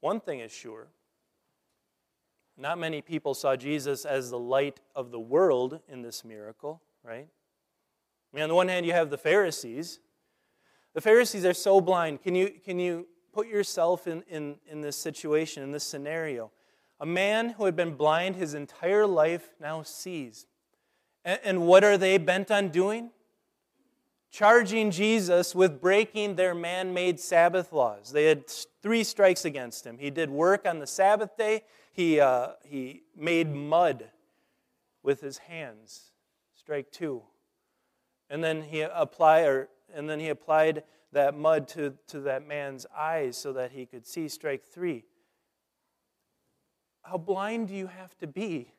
One 0.00 0.20
thing 0.20 0.40
is 0.40 0.52
sure 0.52 0.88
not 2.58 2.78
many 2.78 3.02
people 3.02 3.34
saw 3.34 3.54
Jesus 3.54 4.04
as 4.04 4.30
the 4.30 4.38
light 4.38 4.80
of 4.94 5.10
the 5.10 5.20
world 5.20 5.80
in 5.88 6.02
this 6.02 6.24
miracle, 6.24 6.80
right? 7.02 7.28
I 8.32 8.36
mean, 8.36 8.42
on 8.42 8.48
the 8.48 8.54
one 8.54 8.68
hand, 8.68 8.86
you 8.86 8.92
have 8.92 9.10
the 9.10 9.18
Pharisees. 9.18 10.00
The 10.94 11.00
Pharisees 11.00 11.44
are 11.44 11.54
so 11.54 11.80
blind. 11.80 12.22
Can 12.22 12.34
you, 12.34 12.50
can 12.64 12.78
you 12.78 13.06
put 13.32 13.46
yourself 13.46 14.06
in, 14.06 14.22
in, 14.28 14.56
in 14.66 14.80
this 14.80 14.96
situation, 14.96 15.62
in 15.62 15.70
this 15.70 15.84
scenario? 15.84 16.50
A 16.98 17.06
man 17.06 17.50
who 17.50 17.66
had 17.66 17.76
been 17.76 17.94
blind 17.94 18.36
his 18.36 18.54
entire 18.54 19.06
life 19.06 19.50
now 19.60 19.82
sees. 19.82 20.46
And, 21.26 21.38
and 21.44 21.66
what 21.66 21.84
are 21.84 21.98
they 21.98 22.16
bent 22.16 22.50
on 22.50 22.70
doing? 22.70 23.10
Charging 24.30 24.90
Jesus 24.90 25.54
with 25.54 25.80
breaking 25.80 26.36
their 26.36 26.54
man 26.54 26.92
made 26.92 27.18
Sabbath 27.18 27.72
laws. 27.72 28.12
They 28.12 28.26
had 28.26 28.44
three 28.82 29.04
strikes 29.04 29.44
against 29.44 29.86
him. 29.86 29.98
He 29.98 30.10
did 30.10 30.30
work 30.30 30.66
on 30.66 30.78
the 30.78 30.86
Sabbath 30.86 31.36
day, 31.36 31.64
he, 31.92 32.20
uh, 32.20 32.48
he 32.64 33.02
made 33.16 33.54
mud 33.54 34.10
with 35.02 35.20
his 35.20 35.38
hands. 35.38 36.10
Strike 36.54 36.90
two. 36.90 37.22
And 38.28 38.44
then 38.44 38.62
he 38.62 38.82
apply, 38.82 39.42
or, 39.42 39.68
and 39.94 40.10
then 40.10 40.20
he 40.20 40.28
applied 40.28 40.82
that 41.12 41.34
mud 41.34 41.68
to, 41.68 41.94
to 42.08 42.20
that 42.20 42.46
man's 42.46 42.84
eyes 42.94 43.36
so 43.36 43.52
that 43.54 43.72
he 43.72 43.86
could 43.86 44.06
see. 44.06 44.28
Strike 44.28 44.64
three. 44.64 45.04
How 47.02 47.16
blind 47.16 47.68
do 47.68 47.74
you 47.74 47.86
have 47.86 48.18
to 48.18 48.26
be 48.26 48.72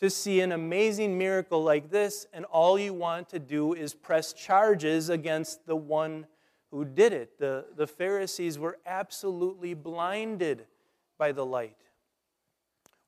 to 0.00 0.08
see 0.10 0.40
an 0.40 0.52
amazing 0.52 1.16
miracle 1.18 1.62
like 1.62 1.90
this, 1.90 2.26
and 2.32 2.44
all 2.46 2.78
you 2.78 2.94
want 2.94 3.28
to 3.28 3.38
do 3.38 3.74
is 3.74 3.94
press 3.94 4.32
charges 4.32 5.10
against 5.10 5.66
the 5.66 5.76
one 5.76 6.26
who 6.70 6.84
did 6.84 7.12
it? 7.12 7.38
The, 7.38 7.66
the 7.76 7.86
Pharisees 7.86 8.58
were 8.58 8.78
absolutely 8.86 9.74
blinded 9.74 10.66
by 11.18 11.32
the 11.32 11.44
light. 11.44 11.76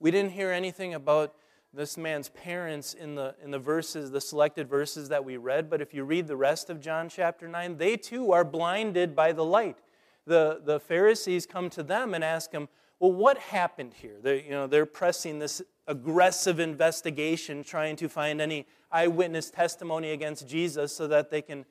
We 0.01 0.11
didn't 0.11 0.33
hear 0.33 0.51
anything 0.51 0.95
about 0.95 1.35
this 1.73 1.97
man's 1.97 2.29
parents 2.29 2.93
in 2.93 3.15
the, 3.15 3.35
in 3.43 3.51
the 3.51 3.59
verses, 3.59 4.11
the 4.11 4.21
selected 4.21 4.69
verses 4.69 5.09
that 5.09 5.25
we 5.25 5.39
read, 5.39 5.71
but 5.71 5.81
if 5.81 5.95
you 5.95 6.05
read 6.05 6.27
the 6.27 6.37
rest 6.37 6.69
of 6.69 6.81
John 6.81 7.09
chapter 7.09 7.49
9, 7.49 7.79
they 7.79 7.97
too 7.97 8.33
are 8.33 8.45
blinded 8.45 9.17
by 9.17 9.33
the 9.33 9.45
light. 9.45 9.79
The, 10.27 10.61
the 10.63 10.79
Pharisees 10.79 11.47
come 11.47 11.71
to 11.71 11.83
them 11.83 12.13
and 12.13 12.23
ask 12.23 12.51
them, 12.51 12.69
Well, 13.01 13.13
what 13.13 13.39
happened 13.39 13.95
here? 13.95 14.17
They, 14.21 14.43
you 14.43 14.51
know, 14.51 14.67
they're 14.67 14.85
pressing 14.85 15.39
this 15.39 15.63
aggressive 15.87 16.61
investigation, 16.61 17.65
trying 17.65 17.97
to 17.97 18.09
find 18.09 18.41
any 18.41 18.67
eyewitness 18.91 19.51
testimony 19.51 20.13
against 20.13 20.49
Jesus 20.49 20.95
so 20.95 21.07
that 21.09 21.31
they 21.31 21.43
can, 21.43 21.65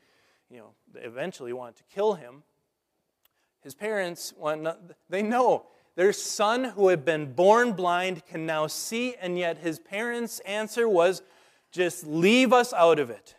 you 0.49 0.57
know, 0.57 0.73
eventually 0.95 1.53
want 1.53 1.75
to 1.77 1.83
kill 1.93 2.15
him. 2.15 2.43
His 3.61 3.75
parents 3.75 4.33
want, 4.37 4.67
they 5.09 5.21
know 5.21 5.65
their 5.95 6.13
son, 6.13 6.63
who 6.63 6.87
had 6.87 7.03
been 7.03 7.33
born 7.33 7.73
blind, 7.73 8.25
can 8.25 8.45
now 8.45 8.67
see, 8.67 9.15
and 9.15 9.37
yet 9.37 9.57
his 9.57 9.77
parents' 9.77 10.39
answer 10.41 10.87
was 10.87 11.21
just 11.71 12.05
leave 12.07 12.53
us 12.53 12.73
out 12.73 12.97
of 12.97 13.09
it. 13.09 13.35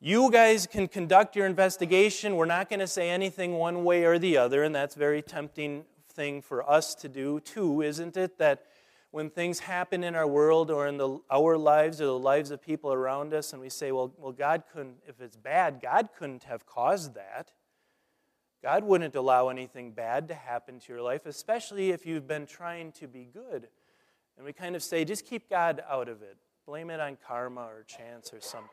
You 0.00 0.30
guys 0.30 0.66
can 0.66 0.88
conduct 0.88 1.36
your 1.36 1.46
investigation. 1.46 2.36
We're 2.36 2.46
not 2.46 2.68
going 2.68 2.80
to 2.80 2.86
say 2.86 3.10
anything 3.10 3.52
one 3.54 3.84
way 3.84 4.04
or 4.04 4.18
the 4.18 4.36
other, 4.36 4.64
and 4.64 4.74
that's 4.74 4.94
very 4.94 5.22
tempting 5.22 5.84
thing 6.10 6.42
for 6.42 6.68
us 6.68 6.94
to 6.96 7.08
do 7.08 7.38
too, 7.40 7.82
isn't 7.82 8.16
it? 8.16 8.38
That 8.38 8.64
when 9.12 9.28
things 9.28 9.60
happen 9.60 10.02
in 10.02 10.14
our 10.14 10.26
world 10.26 10.70
or 10.70 10.86
in 10.88 10.96
the, 10.96 11.20
our 11.30 11.58
lives 11.58 12.00
or 12.00 12.06
the 12.06 12.18
lives 12.18 12.50
of 12.50 12.62
people 12.62 12.92
around 12.92 13.34
us, 13.34 13.52
and 13.52 13.60
we 13.60 13.68
say, 13.68 13.92
well, 13.92 14.12
well, 14.16 14.32
God 14.32 14.64
couldn't, 14.72 14.96
if 15.06 15.20
it's 15.20 15.36
bad, 15.36 15.80
God 15.82 16.08
couldn't 16.18 16.44
have 16.44 16.64
caused 16.64 17.14
that. 17.14 17.52
God 18.62 18.84
wouldn't 18.84 19.14
allow 19.14 19.50
anything 19.50 19.90
bad 19.90 20.28
to 20.28 20.34
happen 20.34 20.78
to 20.80 20.92
your 20.92 21.02
life, 21.02 21.26
especially 21.26 21.90
if 21.90 22.06
you've 22.06 22.26
been 22.26 22.46
trying 22.46 22.90
to 22.92 23.06
be 23.06 23.28
good. 23.30 23.68
And 24.38 24.46
we 24.46 24.54
kind 24.54 24.74
of 24.74 24.82
say, 24.82 25.04
just 25.04 25.26
keep 25.26 25.50
God 25.50 25.82
out 25.90 26.08
of 26.08 26.22
it. 26.22 26.38
Blame 26.64 26.88
it 26.88 26.98
on 26.98 27.18
karma 27.26 27.62
or 27.62 27.84
chance 27.86 28.32
or 28.32 28.40
something. 28.40 28.68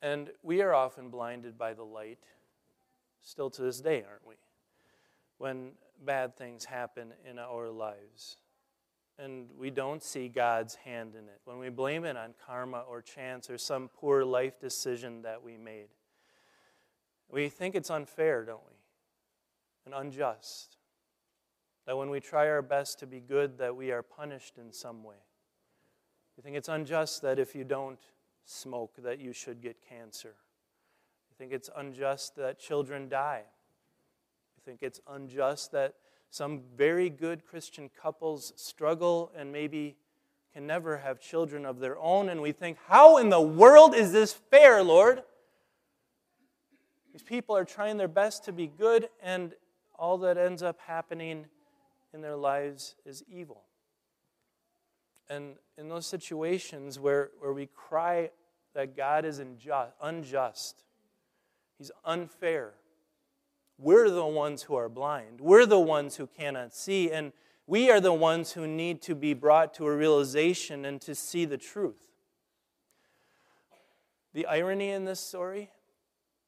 And 0.00 0.30
we 0.44 0.62
are 0.62 0.72
often 0.72 1.08
blinded 1.08 1.58
by 1.58 1.74
the 1.74 1.82
light, 1.82 2.20
still 3.20 3.50
to 3.50 3.62
this 3.62 3.80
day, 3.80 4.04
aren't 4.08 4.26
we? 4.26 4.36
When 5.38 5.72
bad 6.04 6.36
things 6.36 6.64
happen 6.64 7.12
in 7.28 7.38
our 7.38 7.68
lives. 7.70 8.38
And 9.18 9.48
we 9.58 9.70
don't 9.70 10.02
see 10.02 10.28
God's 10.28 10.74
hand 10.76 11.14
in 11.14 11.24
it. 11.24 11.40
When 11.44 11.58
we 11.58 11.68
blame 11.68 12.04
it 12.04 12.16
on 12.16 12.34
karma 12.46 12.84
or 12.88 13.02
chance 13.02 13.50
or 13.50 13.58
some 13.58 13.88
poor 13.88 14.24
life 14.24 14.58
decision 14.58 15.22
that 15.22 15.42
we 15.42 15.58
made. 15.58 15.88
We 17.28 17.48
think 17.48 17.74
it's 17.74 17.90
unfair, 17.90 18.44
don't 18.44 18.64
we? 18.66 18.74
And 19.84 19.94
unjust. 19.94 20.78
That 21.86 21.96
when 21.96 22.10
we 22.10 22.20
try 22.20 22.48
our 22.48 22.62
best 22.62 22.98
to 23.00 23.06
be 23.06 23.20
good, 23.20 23.58
that 23.58 23.76
we 23.76 23.90
are 23.90 24.02
punished 24.02 24.58
in 24.58 24.72
some 24.72 25.04
way. 25.04 25.16
We 26.36 26.42
think 26.42 26.56
it's 26.56 26.68
unjust 26.68 27.20
that 27.22 27.38
if 27.38 27.54
you 27.54 27.64
don't 27.64 28.00
smoke, 28.44 28.96
that 29.02 29.18
you 29.18 29.32
should 29.32 29.60
get 29.60 29.76
cancer. 29.86 30.34
You 31.28 31.36
think 31.36 31.52
it's 31.52 31.68
unjust 31.76 32.36
that 32.36 32.58
children 32.58 33.08
die. 33.08 33.44
You 34.60 34.72
think 34.72 34.82
it's 34.82 35.00
unjust 35.08 35.72
that 35.72 35.94
some 36.30 36.60
very 36.76 37.08
good 37.08 37.46
Christian 37.46 37.90
couples 38.00 38.52
struggle 38.56 39.32
and 39.36 39.50
maybe 39.50 39.96
can 40.52 40.66
never 40.66 40.98
have 40.98 41.20
children 41.20 41.64
of 41.64 41.78
their 41.78 41.98
own. 41.98 42.28
And 42.28 42.42
we 42.42 42.52
think, 42.52 42.76
how 42.86 43.16
in 43.16 43.30
the 43.30 43.40
world 43.40 43.94
is 43.94 44.12
this 44.12 44.32
fair, 44.32 44.82
Lord? 44.82 45.22
These 47.12 47.22
people 47.22 47.56
are 47.56 47.64
trying 47.64 47.96
their 47.96 48.08
best 48.08 48.44
to 48.44 48.52
be 48.52 48.66
good, 48.66 49.08
and 49.22 49.54
all 49.98 50.18
that 50.18 50.36
ends 50.36 50.62
up 50.62 50.78
happening 50.86 51.46
in 52.12 52.20
their 52.20 52.36
lives 52.36 52.96
is 53.04 53.24
evil. 53.28 53.62
And 55.28 55.54
in 55.78 55.88
those 55.88 56.06
situations 56.06 56.98
where, 56.98 57.30
where 57.38 57.52
we 57.52 57.66
cry 57.66 58.30
that 58.74 58.96
God 58.96 59.24
is 59.24 59.38
unjust, 59.38 59.92
unjust, 60.02 60.84
He's 61.78 61.90
unfair, 62.04 62.74
we're 63.80 64.10
the 64.10 64.26
ones 64.26 64.62
who 64.62 64.74
are 64.74 64.88
blind. 64.88 65.40
We're 65.40 65.66
the 65.66 65.80
ones 65.80 66.16
who 66.16 66.26
cannot 66.26 66.74
see, 66.74 67.10
and 67.10 67.32
we 67.66 67.90
are 67.90 68.00
the 68.00 68.12
ones 68.12 68.52
who 68.52 68.66
need 68.66 69.00
to 69.02 69.14
be 69.14 69.32
brought 69.32 69.72
to 69.74 69.86
a 69.86 69.96
realization 69.96 70.84
and 70.84 71.00
to 71.00 71.14
see 71.14 71.46
the 71.46 71.56
truth. 71.56 72.02
The 74.34 74.46
irony 74.46 74.90
in 74.90 75.06
this 75.06 75.18
story 75.18 75.70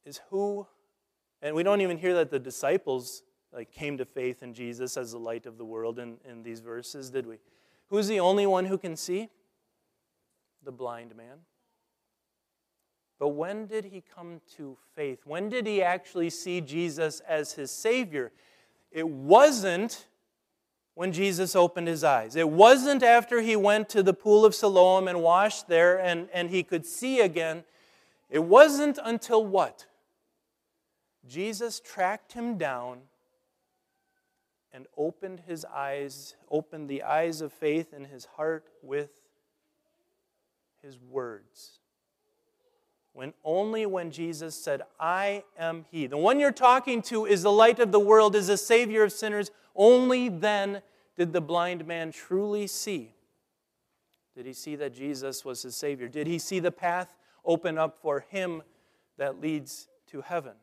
is 0.05 0.21
who, 0.31 0.67
and 1.41 1.55
we 1.57 1.63
don't 1.63 1.81
even 1.81 1.97
hear 1.97 2.15
that 2.15 2.31
the 2.31 2.39
disciples 2.39 3.23
like 3.53 3.71
came 3.71 3.99
to 3.99 4.05
faith 4.05 4.43
in 4.43 4.55
Jesus 4.55 4.97
as 4.97 5.13
the 5.13 5.19
light 5.19 5.47
of 5.47 5.59
the 5.59 5.65
world 5.65 5.99
in, 5.99 6.17
in 6.29 6.43
these 6.43 6.61
verses, 6.61 7.11
did 7.11 7.27
we? 7.27 7.37
Who's 7.89 8.09
the 8.09 8.21
only 8.21 8.47
one 8.47 8.67
who 8.67 8.79
can 8.79 8.97
see? 8.97 9.29
The 10.65 10.73
blind 10.73 11.15
man. 11.17 11.39
But 13.23 13.37
when 13.37 13.67
did 13.67 13.85
he 13.85 14.03
come 14.17 14.41
to 14.57 14.77
faith? 14.97 15.21
When 15.25 15.49
did 15.49 15.65
he 15.65 15.81
actually 15.81 16.29
see 16.29 16.61
Jesus 16.61 17.21
as 17.21 17.53
his 17.53 17.71
Savior? 17.71 18.33
It 18.91 19.07
wasn't 19.07 20.09
when 20.95 21.13
Jesus 21.13 21.55
opened 21.55 21.87
his 21.87 22.03
eyes. 22.03 22.35
It 22.35 22.51
wasn't 22.51 23.05
after 23.05 23.41
he 23.41 23.55
went 23.55 23.89
to 23.91 24.03
the 24.03 24.13
pool 24.13 24.45
of 24.45 24.57
Siloam 24.57 25.07
and 25.07 25.23
washed 25.23 25.69
there 25.69 26.01
and, 26.01 26.29
and 26.35 26.51
he 26.51 26.65
could 26.65 26.85
see 26.85 27.21
again. 27.21 27.63
It 28.29 28.43
wasn't 28.43 28.99
until 29.01 29.47
what? 29.47 29.87
Jesus 31.25 31.79
tracked 31.79 32.33
him 32.33 32.59
down 32.59 33.03
and 34.73 34.89
opened 34.97 35.43
his 35.47 35.65
eyes, 35.65 36.35
opened 36.51 36.89
the 36.89 37.05
eyes 37.05 37.41
of 37.41 37.53
faith 37.53 37.95
in 37.95 38.07
his 38.07 38.25
heart 38.25 38.65
with 38.83 39.11
his 40.83 40.99
words. 40.99 41.79
When 43.15 43.35
only 43.45 43.85
when 43.85 44.11
Jesus 44.11 44.55
said, 44.55 44.83
I 44.99 45.45
am 45.59 45.85
he. 45.91 46.07
The 46.07 46.17
one 46.17 46.41
you're 46.41 46.51
talking 46.51 47.03
to 47.03 47.27
is 47.27 47.43
the 47.43 47.53
light 47.53 47.79
of 47.79 47.93
the 47.93 48.01
world, 48.01 48.35
is 48.35 48.47
the 48.47 48.57
savior 48.57 49.05
of 49.05 49.13
sinners. 49.13 49.51
Only 49.77 50.29
then 50.29 50.83
did 51.17 51.33
the 51.33 51.41
blind 51.41 51.87
man 51.87 52.11
truly 52.11 52.67
see. 52.67 53.15
Did 54.35 54.47
he 54.47 54.55
see 54.55 54.77
that 54.77 54.95
Jesus 54.95 55.45
was 55.45 55.63
his 55.63 55.77
savior? 55.77 56.09
Did 56.09 56.27
he 56.27 56.39
see 56.39 56.59
the 56.59 56.73
path 56.73 57.15
open 57.45 57.77
up 57.77 57.99
for 58.01 58.25
him 58.31 58.63
that 59.19 59.41
leads 59.41 59.89
to 60.11 60.23
heaven? 60.23 60.55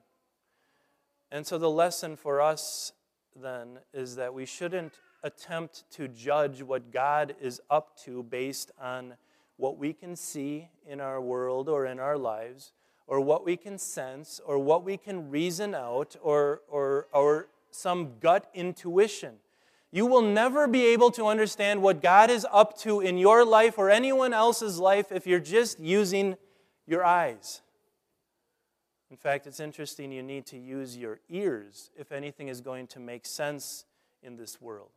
And 1.31 1.45
so 1.45 1.59
the 1.59 1.69
lesson 1.69 2.15
for 2.15 2.41
us 2.41 2.93
then 3.35 3.79
is 3.93 4.15
that 4.15 4.33
we 4.33 4.47
shouldn't 4.47 4.95
attempt 5.21 5.83
to 5.91 6.07
judge 6.07 6.63
what 6.63 6.91
God 6.91 7.35
is 7.39 7.61
up 7.69 7.95
to 8.05 8.23
based 8.23 8.71
on 8.81 9.15
what 9.59 9.77
we 9.77 9.91
can 9.91 10.15
see 10.15 10.69
in 10.87 11.01
our 11.01 11.19
world 11.19 11.67
or 11.67 11.85
in 11.85 11.99
our 11.99 12.17
lives, 12.17 12.71
or 13.07 13.19
what 13.19 13.45
we 13.45 13.57
can 13.57 13.77
sense, 13.77 14.39
or 14.45 14.57
what 14.57 14.85
we 14.85 14.95
can 14.95 15.29
reason 15.29 15.75
out, 15.75 16.15
or, 16.21 16.61
or, 16.69 17.07
or 17.11 17.49
some 17.69 18.17
gut 18.21 18.49
intuition. 18.53 19.33
You 19.91 20.05
will 20.05 20.21
never 20.21 20.65
be 20.65 20.85
able 20.87 21.11
to 21.11 21.25
understand 21.25 21.81
what 21.81 22.01
God 22.01 22.29
is 22.29 22.47
up 22.49 22.77
to 22.79 23.01
in 23.01 23.17
your 23.17 23.43
life 23.43 23.77
or 23.77 23.89
anyone 23.89 24.31
else's 24.33 24.79
life 24.79 25.11
if 25.11 25.27
you're 25.27 25.39
just 25.41 25.77
using 25.79 26.37
your 26.87 27.03
eyes. 27.03 27.61
In 29.11 29.17
fact, 29.17 29.45
it's 29.45 29.59
interesting 29.59 30.11
you 30.11 30.23
need 30.23 30.45
to 30.47 30.57
use 30.57 30.95
your 30.95 31.19
ears 31.29 31.91
if 31.97 32.13
anything 32.13 32.47
is 32.47 32.61
going 32.61 32.87
to 32.87 32.99
make 32.99 33.25
sense 33.25 33.83
in 34.23 34.37
this 34.37 34.61
world. 34.61 34.91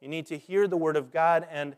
You 0.00 0.08
need 0.08 0.26
to 0.26 0.36
hear 0.36 0.68
the 0.68 0.76
Word 0.76 0.96
of 0.96 1.10
God 1.10 1.46
and 1.50 1.76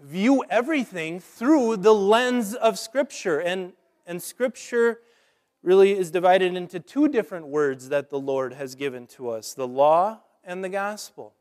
view 0.00 0.44
everything 0.50 1.20
through 1.20 1.76
the 1.78 1.94
lens 1.94 2.54
of 2.54 2.78
Scripture. 2.78 3.38
And, 3.38 3.72
and 4.06 4.22
Scripture 4.22 5.00
really 5.62 5.92
is 5.92 6.10
divided 6.10 6.56
into 6.56 6.80
two 6.80 7.08
different 7.08 7.46
words 7.46 7.88
that 7.90 8.10
the 8.10 8.18
Lord 8.18 8.54
has 8.54 8.74
given 8.74 9.06
to 9.08 9.30
us 9.30 9.54
the 9.54 9.68
law 9.68 10.20
and 10.44 10.64
the 10.64 10.68
gospel. 10.68 11.34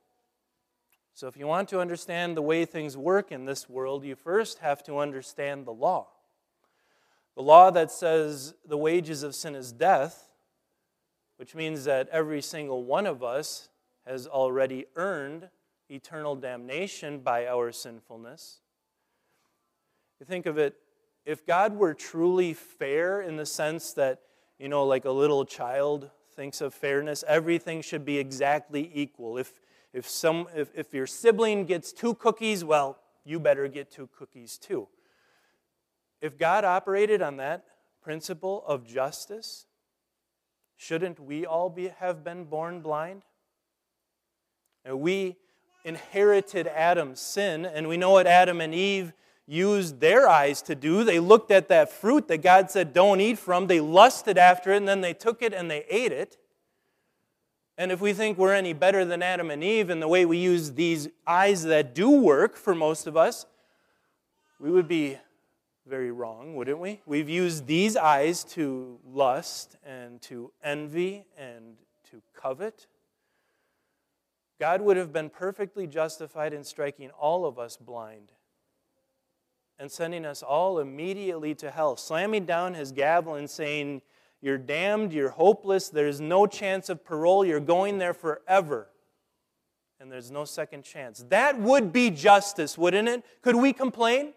So, 1.13 1.27
if 1.27 1.35
you 1.35 1.47
want 1.47 1.67
to 1.69 1.79
understand 1.79 2.37
the 2.37 2.41
way 2.41 2.63
things 2.65 2.95
work 2.95 3.31
in 3.31 3.45
this 3.45 3.67
world, 3.67 4.05
you 4.05 4.15
first 4.15 4.59
have 4.59 4.83
to 4.83 4.99
understand 4.99 5.65
the 5.65 5.73
law. 5.73 6.07
The 7.35 7.41
law 7.43 7.71
that 7.71 7.91
says 7.91 8.53
the 8.65 8.77
wages 8.77 9.23
of 9.23 9.35
sin 9.35 9.55
is 9.55 9.71
death, 9.71 10.29
which 11.37 11.55
means 11.55 11.85
that 11.85 12.09
every 12.09 12.41
single 12.41 12.83
one 12.83 13.05
of 13.05 13.23
us 13.23 13.69
has 14.05 14.27
already 14.27 14.85
earned 14.95 15.49
eternal 15.89 16.35
damnation 16.35 17.19
by 17.19 17.47
our 17.47 17.71
sinfulness. 17.71 18.59
You 20.19 20.25
think 20.25 20.45
of 20.45 20.57
it, 20.57 20.75
if 21.25 21.45
God 21.45 21.75
were 21.75 21.93
truly 21.93 22.53
fair 22.53 23.21
in 23.21 23.37
the 23.37 23.45
sense 23.45 23.93
that, 23.93 24.21
you 24.57 24.67
know, 24.67 24.85
like 24.85 25.05
a 25.05 25.11
little 25.11 25.45
child 25.45 26.09
thinks 26.35 26.61
of 26.61 26.73
fairness, 26.73 27.23
everything 27.27 27.81
should 27.81 28.05
be 28.05 28.17
exactly 28.17 28.89
equal. 28.93 29.37
If, 29.37 29.59
if, 29.93 30.07
some, 30.07 30.47
if, 30.55 30.69
if 30.75 30.93
your 30.93 31.07
sibling 31.07 31.65
gets 31.65 31.91
two 31.91 32.15
cookies, 32.15 32.63
well, 32.63 32.97
you 33.25 33.39
better 33.39 33.67
get 33.67 33.91
two 33.91 34.09
cookies 34.17 34.57
too. 34.57 34.87
If 36.21 36.37
God 36.37 36.65
operated 36.65 37.21
on 37.21 37.37
that 37.37 37.65
principle 38.01 38.63
of 38.65 38.85
justice, 38.85 39.65
shouldn't 40.75 41.19
we 41.19 41.45
all 41.45 41.69
be, 41.69 41.89
have 41.99 42.23
been 42.23 42.45
born 42.45 42.81
blind? 42.81 43.23
And 44.83 44.99
we 44.99 45.37
inherited 45.89 46.67
Adam's 46.67 47.19
sin, 47.19 47.65
and 47.65 47.89
we 47.89 47.97
know 47.97 48.11
what 48.11 48.27
Adam 48.27 48.61
and 48.61 48.73
Eve 48.73 49.11
used 49.45 49.99
their 49.99 50.29
eyes 50.29 50.61
to 50.61 50.75
do. 50.75 51.03
They 51.03 51.19
looked 51.19 51.51
at 51.51 51.67
that 51.67 51.91
fruit 51.91 52.27
that 52.29 52.37
God 52.37 52.71
said, 52.71 52.93
don't 52.93 53.19
eat 53.19 53.39
from. 53.39 53.67
They 53.67 53.81
lusted 53.81 54.37
after 54.37 54.71
it, 54.71 54.77
and 54.77 54.87
then 54.87 55.01
they 55.01 55.13
took 55.13 55.41
it 55.41 55.53
and 55.53 55.69
they 55.69 55.83
ate 55.89 56.11
it. 56.11 56.37
And 57.77 57.91
if 57.91 57.99
we 57.99 58.13
think 58.13 58.37
we're 58.37 58.53
any 58.53 58.73
better 58.73 59.03
than 59.05 59.23
Adam 59.23 59.49
and 59.49 59.63
Eve 59.63 59.89
in 59.89 59.99
the 59.99 60.07
way 60.07 60.25
we 60.25 60.37
use 60.37 60.73
these 60.73 61.09
eyes 61.25 61.63
that 61.63 61.95
do 61.95 62.09
work 62.09 62.55
for 62.57 62.75
most 62.75 63.07
of 63.07 63.17
us, 63.17 63.45
we 64.59 64.69
would 64.69 64.87
be 64.87 65.17
very 65.87 66.11
wrong, 66.11 66.55
wouldn't 66.55 66.79
we? 66.79 67.01
We've 67.05 67.29
used 67.29 67.65
these 67.65 67.97
eyes 67.97 68.43
to 68.55 68.99
lust 69.11 69.77
and 69.83 70.21
to 70.23 70.51
envy 70.63 71.25
and 71.37 71.77
to 72.11 72.21
covet. 72.35 72.85
God 74.59 74.81
would 74.81 74.97
have 74.97 75.13
been 75.13 75.29
perfectly 75.29 75.87
justified 75.87 76.53
in 76.53 76.63
striking 76.63 77.09
all 77.11 77.45
of 77.45 77.57
us 77.57 77.77
blind 77.77 78.33
and 79.79 79.89
sending 79.89 80.25
us 80.25 80.43
all 80.43 80.79
immediately 80.79 81.55
to 81.55 81.71
hell, 81.71 81.95
slamming 81.95 82.45
down 82.45 82.73
his 82.73 82.91
gavel 82.91 83.35
and 83.35 83.49
saying, 83.49 84.01
You're 84.41 84.57
damned, 84.57 85.13
you're 85.13 85.29
hopeless, 85.29 85.87
there's 85.87 86.19
no 86.19 86.45
chance 86.45 86.89
of 86.89 87.05
parole, 87.05 87.45
you're 87.45 87.61
going 87.61 87.97
there 87.97 88.13
forever. 88.13 88.89
And 90.01 90.11
there's 90.11 90.31
no 90.31 90.45
second 90.45 90.83
chance. 90.83 91.25
That 91.29 91.59
would 91.59 91.91
be 91.93 92.09
justice, 92.09 92.77
wouldn't 92.77 93.07
it? 93.07 93.23
Could 93.41 93.55
we 93.55 93.73
complain? 93.73 94.33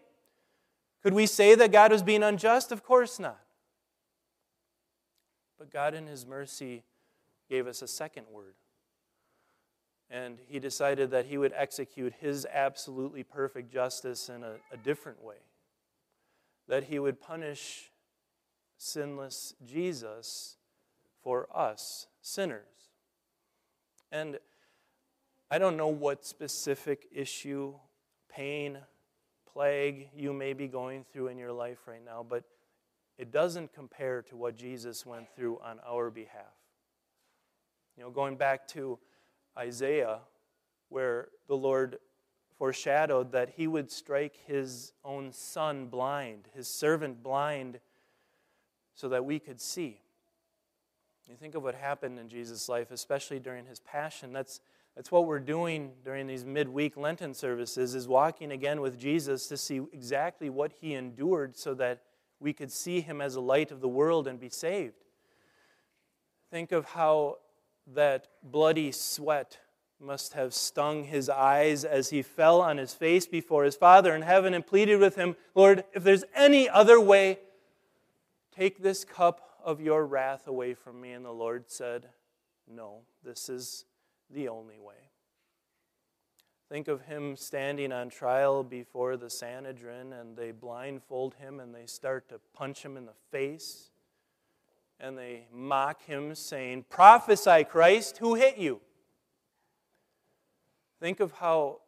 Could 1.03 1.15
we 1.15 1.27
say 1.27 1.57
that 1.57 1.73
God 1.73 1.91
was 1.91 2.03
being 2.03 2.23
unjust? 2.23 2.71
Of 2.71 2.85
course 2.85 3.19
not. 3.19 3.41
But 5.59 5.71
God, 5.71 5.95
in 5.95 6.07
His 6.07 6.27
mercy, 6.27 6.85
gave 7.49 7.67
us 7.67 7.83
a 7.83 7.89
second 7.89 8.27
word 8.31 8.55
and 10.13 10.37
he 10.47 10.59
decided 10.59 11.11
that 11.11 11.25
he 11.25 11.39
would 11.39 11.55
execute 11.57 12.13
his 12.21 12.47
absolutely 12.53 13.23
perfect 13.23 13.73
justice 13.73 14.29
in 14.29 14.45
a, 14.45 14.57
a 14.71 14.77
different 14.77 15.25
way. 15.25 15.37
That 16.69 16.85
he 16.85 16.99
would 16.99 17.19
punish 17.19 17.91
sinless 18.77 19.55
Jesus 19.65 20.59
for 21.23 21.49
us, 21.55 22.09
sinners. 22.21 22.91
And 24.13 24.39
I 25.51 25.59
don't 25.59 25.79
know 25.79 25.89
what 25.89 26.27
specific 26.27 27.07
issue, 27.11 27.73
pain, 28.31 28.79
plague 29.51 30.11
you 30.15 30.35
may 30.35 30.53
be 30.53 30.69
going 30.69 31.07
through 31.11 31.29
in 31.29 31.39
your 31.39 31.53
life 31.53 31.79
right 31.87 32.05
now, 32.05 32.25
but 32.29 32.45
it 33.17 33.33
doesn't 33.33 33.73
compare 33.73 34.21
to 34.23 34.37
what 34.37 34.57
Jesus 34.57 35.07
went 35.07 35.35
through 35.35 35.59
on 35.65 35.79
our 35.87 36.11
behalf. 36.11 36.53
You 37.97 38.03
know, 38.03 38.11
going 38.11 38.37
back 38.37 38.69
to 38.69 38.99
Isaiah, 39.57 40.21
where 40.89 41.29
the 41.49 41.57
Lord 41.57 41.99
foreshadowed 42.59 43.33
that 43.33 43.51
he 43.57 43.67
would 43.67 43.91
strike 43.91 44.37
his 44.47 44.93
own 45.05 45.33
son 45.33 45.87
blind, 45.87 46.49
his 46.55 46.69
servant 46.69 47.23
blind, 47.23 47.81
so 48.95 49.09
that 49.09 49.25
we 49.25 49.39
could 49.39 49.61
see. 49.61 50.03
You 51.33 51.39
think 51.39 51.55
of 51.55 51.63
what 51.63 51.75
happened 51.75 52.19
in 52.19 52.29
Jesus' 52.29 52.69
life, 52.69 52.91
especially 52.91 53.39
during 53.39 53.65
his 53.65 53.81
passion. 53.81 54.35
That's, 54.35 54.61
that's 54.95 55.11
what 55.11 55.27
we're 55.27 55.39
doing 55.39 55.93
during 56.05 56.27
these 56.27 56.45
midweek 56.45 56.95
Lenten 56.99 57.33
services, 57.33 57.95
is 57.95 58.07
walking 58.07 58.53
again 58.53 58.83
with 58.83 58.99
Jesus 58.99 59.47
to 59.49 59.57
see 59.57 59.81
exactly 59.95 60.51
what 60.51 60.75
he 60.83 60.93
endured 60.93 61.57
so 61.57 61.73
that 61.75 62.03
we 62.39 62.53
could 62.53 62.71
see 62.71 63.01
him 63.01 63.23
as 63.23 63.35
a 63.35 63.41
light 63.41 63.71
of 63.71 63.81
the 63.81 63.89
world 63.89 64.29
and 64.29 64.39
be 64.39 64.51
saved. 64.51 65.05
Think 66.51 66.71
of 66.71 66.85
how 66.85 67.39
that 67.87 68.29
bloody 68.43 68.93
sweat 68.93 69.59
must 70.01 70.33
have 70.33 70.53
stung 70.53 71.05
his 71.05 71.29
eyes 71.29 71.85
as 71.85 72.11
he 72.11 72.23
fell 72.23 72.61
on 72.61 72.77
his 72.77 72.93
face 72.93 73.27
before 73.27 73.65
his 73.65 73.77
Father 73.77 74.15
in 74.15 74.23
heaven 74.23 74.53
and 74.53 74.67
pleaded 74.67 74.97
with 74.97 75.15
him, 75.17 75.37
Lord, 75.55 75.85
if 75.93 76.03
there's 76.03 76.25
any 76.35 76.69
other 76.69 77.01
way, 77.01 77.39
take 78.55 78.83
this 78.83 79.05
cup 79.05 79.59
of 79.65 79.81
your 79.81 80.05
wrath 80.05 80.49
away 80.49 80.75
from 80.75 81.01
me. 81.01 81.13
And 81.13 81.25
the 81.25 81.31
Lord 81.31 81.71
said, 81.71 82.09
No, 82.69 83.03
this 83.23 83.49
is 83.49 83.85
the 84.29 84.49
only 84.49 84.79
way. 84.81 84.95
Think 86.69 86.89
of 86.89 87.03
him 87.03 87.37
standing 87.37 87.93
on 87.93 88.09
trial 88.09 88.65
before 88.65 89.17
the 89.17 89.31
Sanhedrin, 89.31 90.13
and 90.13 90.37
they 90.37 90.53
blindfold 90.53 91.35
him 91.35 91.61
and 91.61 91.75
they 91.75 91.87
start 91.87 92.29
to 92.31 92.41
punch 92.55 92.83
him 92.83 92.97
in 92.97 93.05
the 93.05 93.13
face 93.31 93.92
and 95.03 95.19
they 95.19 95.47
mock 95.53 96.03
him, 96.05 96.35
saying, 96.35 96.85
Prophesy, 96.89 97.65
Christ, 97.65 98.19
who 98.19 98.35
hit 98.35 98.57
you? 98.57 98.81
Think 101.01 101.19
of 101.19 101.33
how 101.33 101.81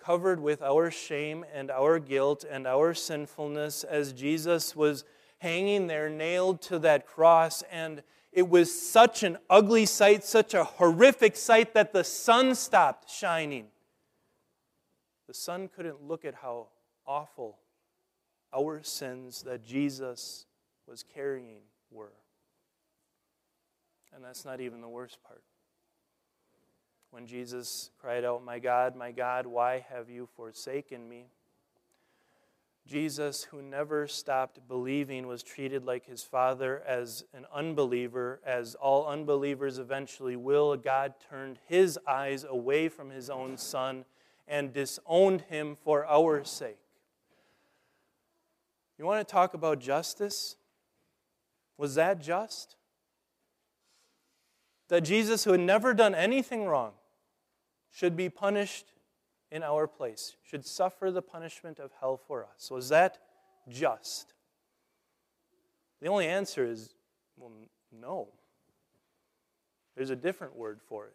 covered 0.00 0.40
with 0.40 0.62
our 0.62 0.90
shame 0.92 1.44
and 1.52 1.70
our 1.70 1.98
guilt 1.98 2.44
and 2.48 2.66
our 2.66 2.94
sinfulness 2.94 3.82
as 3.82 4.12
Jesus 4.12 4.76
was 4.76 5.04
hanging 5.38 5.88
there, 5.88 6.08
nailed 6.08 6.62
to 6.62 6.78
that 6.78 7.06
cross, 7.06 7.62
and 7.72 8.02
it 8.32 8.48
was 8.48 8.72
such 8.72 9.24
an 9.24 9.38
ugly 9.50 9.84
sight, 9.84 10.22
such 10.22 10.54
a 10.54 10.62
horrific 10.62 11.36
sight 11.36 11.74
that 11.74 11.92
the 11.92 12.04
sun 12.04 12.54
stopped 12.54 13.10
shining. 13.10 13.66
The 15.26 15.34
sun 15.34 15.68
couldn't 15.74 16.02
look 16.02 16.24
at 16.24 16.36
how 16.36 16.68
awful 17.04 17.58
our 18.54 18.82
sins 18.84 19.42
that 19.42 19.64
Jesus 19.64 20.46
was 20.86 21.02
carrying 21.02 21.62
were. 21.90 22.12
And 24.14 24.24
that's 24.24 24.44
not 24.44 24.60
even 24.60 24.80
the 24.80 24.88
worst 24.88 25.18
part. 25.22 25.42
When 27.10 27.26
Jesus 27.26 27.90
cried 28.00 28.24
out, 28.24 28.44
My 28.44 28.58
God, 28.58 28.96
my 28.96 29.12
God, 29.12 29.46
why 29.46 29.84
have 29.90 30.10
you 30.10 30.28
forsaken 30.36 31.08
me? 31.08 31.26
Jesus, 32.86 33.44
who 33.44 33.60
never 33.60 34.06
stopped 34.06 34.66
believing, 34.66 35.26
was 35.26 35.42
treated 35.42 35.84
like 35.84 36.06
his 36.06 36.22
father 36.22 36.82
as 36.86 37.22
an 37.34 37.44
unbeliever, 37.52 38.40
as 38.46 38.74
all 38.74 39.06
unbelievers 39.06 39.78
eventually 39.78 40.36
will. 40.36 40.74
God 40.76 41.12
turned 41.28 41.58
his 41.66 41.98
eyes 42.08 42.44
away 42.48 42.88
from 42.88 43.10
his 43.10 43.28
own 43.28 43.58
son 43.58 44.06
and 44.46 44.72
disowned 44.72 45.42
him 45.42 45.76
for 45.84 46.06
our 46.06 46.42
sake. 46.44 46.78
You 48.98 49.04
want 49.04 49.26
to 49.26 49.30
talk 49.30 49.52
about 49.52 49.80
justice? 49.80 50.56
Was 51.76 51.94
that 51.96 52.22
just? 52.22 52.77
That 54.88 55.02
Jesus, 55.02 55.44
who 55.44 55.52
had 55.52 55.60
never 55.60 55.94
done 55.94 56.14
anything 56.14 56.66
wrong, 56.66 56.92
should 57.90 58.16
be 58.16 58.28
punished 58.28 58.92
in 59.50 59.62
our 59.62 59.86
place, 59.86 60.36
should 60.44 60.64
suffer 60.66 61.10
the 61.10 61.22
punishment 61.22 61.78
of 61.78 61.90
hell 62.00 62.16
for 62.16 62.44
us. 62.44 62.70
Was 62.70 62.88
that 62.90 63.18
just? 63.68 64.34
The 66.00 66.08
only 66.08 66.26
answer 66.26 66.64
is 66.64 66.94
well, 67.36 67.52
no. 67.92 68.28
There's 69.96 70.10
a 70.10 70.16
different 70.16 70.56
word 70.56 70.80
for 70.88 71.06
it. 71.06 71.14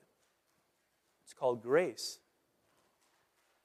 It's 1.24 1.34
called 1.34 1.62
grace. 1.62 2.20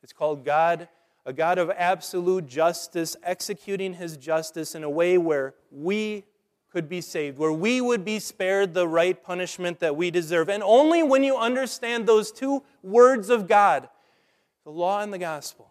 It's 0.02 0.12
called 0.12 0.44
God, 0.44 0.88
a 1.26 1.32
God 1.32 1.58
of 1.58 1.70
absolute 1.70 2.46
justice, 2.46 3.16
executing 3.22 3.94
his 3.94 4.16
justice 4.16 4.74
in 4.74 4.84
a 4.84 4.90
way 4.90 5.18
where 5.18 5.54
we 5.70 6.24
could 6.78 6.88
be 6.88 7.00
saved, 7.00 7.38
where 7.38 7.52
we 7.52 7.80
would 7.80 8.04
be 8.04 8.20
spared 8.20 8.72
the 8.72 8.86
right 8.86 9.20
punishment 9.20 9.80
that 9.80 9.96
we 9.96 10.12
deserve. 10.12 10.48
And 10.48 10.62
only 10.62 11.02
when 11.02 11.24
you 11.24 11.36
understand 11.36 12.06
those 12.06 12.30
two 12.30 12.62
words 12.84 13.30
of 13.30 13.48
God, 13.48 13.88
the 14.62 14.70
law 14.70 15.00
and 15.00 15.12
the 15.12 15.18
gospel, 15.18 15.68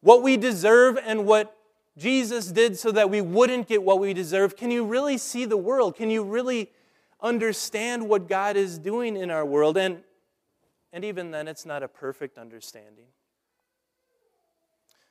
what 0.00 0.20
we 0.20 0.36
deserve 0.36 0.98
and 1.00 1.26
what 1.26 1.56
Jesus 1.96 2.50
did 2.50 2.76
so 2.76 2.90
that 2.90 3.08
we 3.08 3.20
wouldn't 3.20 3.68
get 3.68 3.84
what 3.84 4.00
we 4.00 4.12
deserve, 4.12 4.56
can 4.56 4.72
you 4.72 4.84
really 4.84 5.16
see 5.16 5.44
the 5.44 5.56
world? 5.56 5.94
Can 5.94 6.10
you 6.10 6.24
really 6.24 6.72
understand 7.20 8.08
what 8.08 8.28
God 8.28 8.56
is 8.56 8.80
doing 8.80 9.16
in 9.16 9.30
our 9.30 9.46
world? 9.46 9.76
And, 9.76 10.02
and 10.92 11.04
even 11.04 11.30
then, 11.30 11.46
it's 11.46 11.64
not 11.64 11.84
a 11.84 11.88
perfect 11.88 12.36
understanding. 12.36 13.06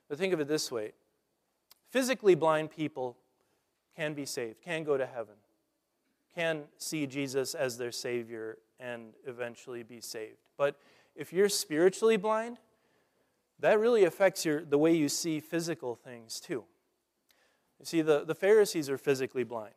But 0.09 0.17
think 0.17 0.33
of 0.33 0.41
it 0.41 0.49
this 0.49 0.69
way 0.69 0.91
physically 1.89 2.35
blind 2.35 2.69
people 2.69 3.15
can 3.95 4.13
be 4.13 4.25
saved, 4.25 4.61
can 4.61 4.83
go 4.83 4.97
to 4.97 5.05
heaven, 5.05 5.35
can 6.33 6.63
see 6.77 7.05
Jesus 7.05 7.53
as 7.53 7.77
their 7.77 7.91
Savior 7.91 8.57
and 8.79 9.13
eventually 9.27 9.83
be 9.83 10.01
saved. 10.01 10.37
But 10.57 10.75
if 11.15 11.33
you're 11.33 11.49
spiritually 11.49 12.17
blind, 12.17 12.57
that 13.59 13.79
really 13.79 14.05
affects 14.05 14.43
your, 14.45 14.65
the 14.65 14.77
way 14.77 14.95
you 14.95 15.07
see 15.07 15.39
physical 15.39 15.95
things 15.95 16.39
too. 16.39 16.63
You 17.79 17.85
see, 17.85 18.01
the, 18.01 18.23
the 18.25 18.35
Pharisees 18.35 18.89
are 18.89 18.97
physically 18.97 19.43
blind 19.43 19.73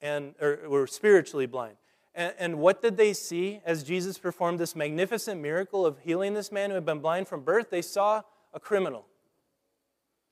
and 0.00 0.34
or 0.40 0.60
were 0.68 0.86
spiritually 0.86 1.46
blind. 1.46 1.76
And, 2.14 2.34
and 2.38 2.58
what 2.58 2.82
did 2.82 2.96
they 2.96 3.12
see 3.12 3.60
as 3.64 3.82
Jesus 3.82 4.18
performed 4.18 4.58
this 4.58 4.76
magnificent 4.76 5.40
miracle 5.40 5.84
of 5.84 5.98
healing 6.00 6.34
this 6.34 6.52
man 6.52 6.70
who 6.70 6.74
had 6.74 6.84
been 6.84 7.00
blind 7.00 7.26
from 7.26 7.42
birth? 7.42 7.70
They 7.70 7.82
saw 7.82 8.22
a 8.52 8.60
criminal. 8.60 9.06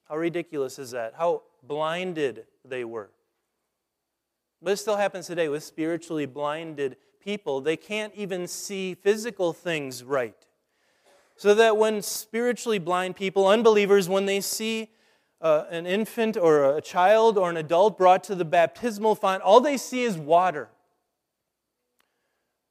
How 0.08 0.16
ridiculous 0.16 0.78
is 0.78 0.90
that? 0.90 1.14
How 1.16 1.42
blinded 1.62 2.46
they 2.64 2.84
were. 2.84 3.10
But 4.60 4.72
it 4.72 4.76
still 4.76 4.96
happens 4.96 5.26
today 5.26 5.48
with 5.48 5.64
spiritually 5.64 6.26
blinded 6.26 6.96
people. 7.20 7.60
They 7.60 7.76
can't 7.76 8.14
even 8.14 8.46
see 8.46 8.94
physical 8.94 9.52
things 9.52 10.04
right. 10.04 10.36
So 11.36 11.54
that 11.54 11.76
when 11.76 12.02
spiritually 12.02 12.78
blind 12.78 13.16
people, 13.16 13.48
unbelievers, 13.48 14.08
when 14.08 14.26
they 14.26 14.40
see 14.40 14.90
uh, 15.40 15.64
an 15.70 15.86
infant 15.86 16.36
or 16.36 16.76
a 16.76 16.80
child 16.80 17.36
or 17.36 17.50
an 17.50 17.56
adult 17.56 17.98
brought 17.98 18.22
to 18.24 18.34
the 18.34 18.44
baptismal 18.44 19.16
font, 19.16 19.42
all 19.42 19.60
they 19.60 19.76
see 19.76 20.02
is 20.02 20.16
water. 20.16 20.68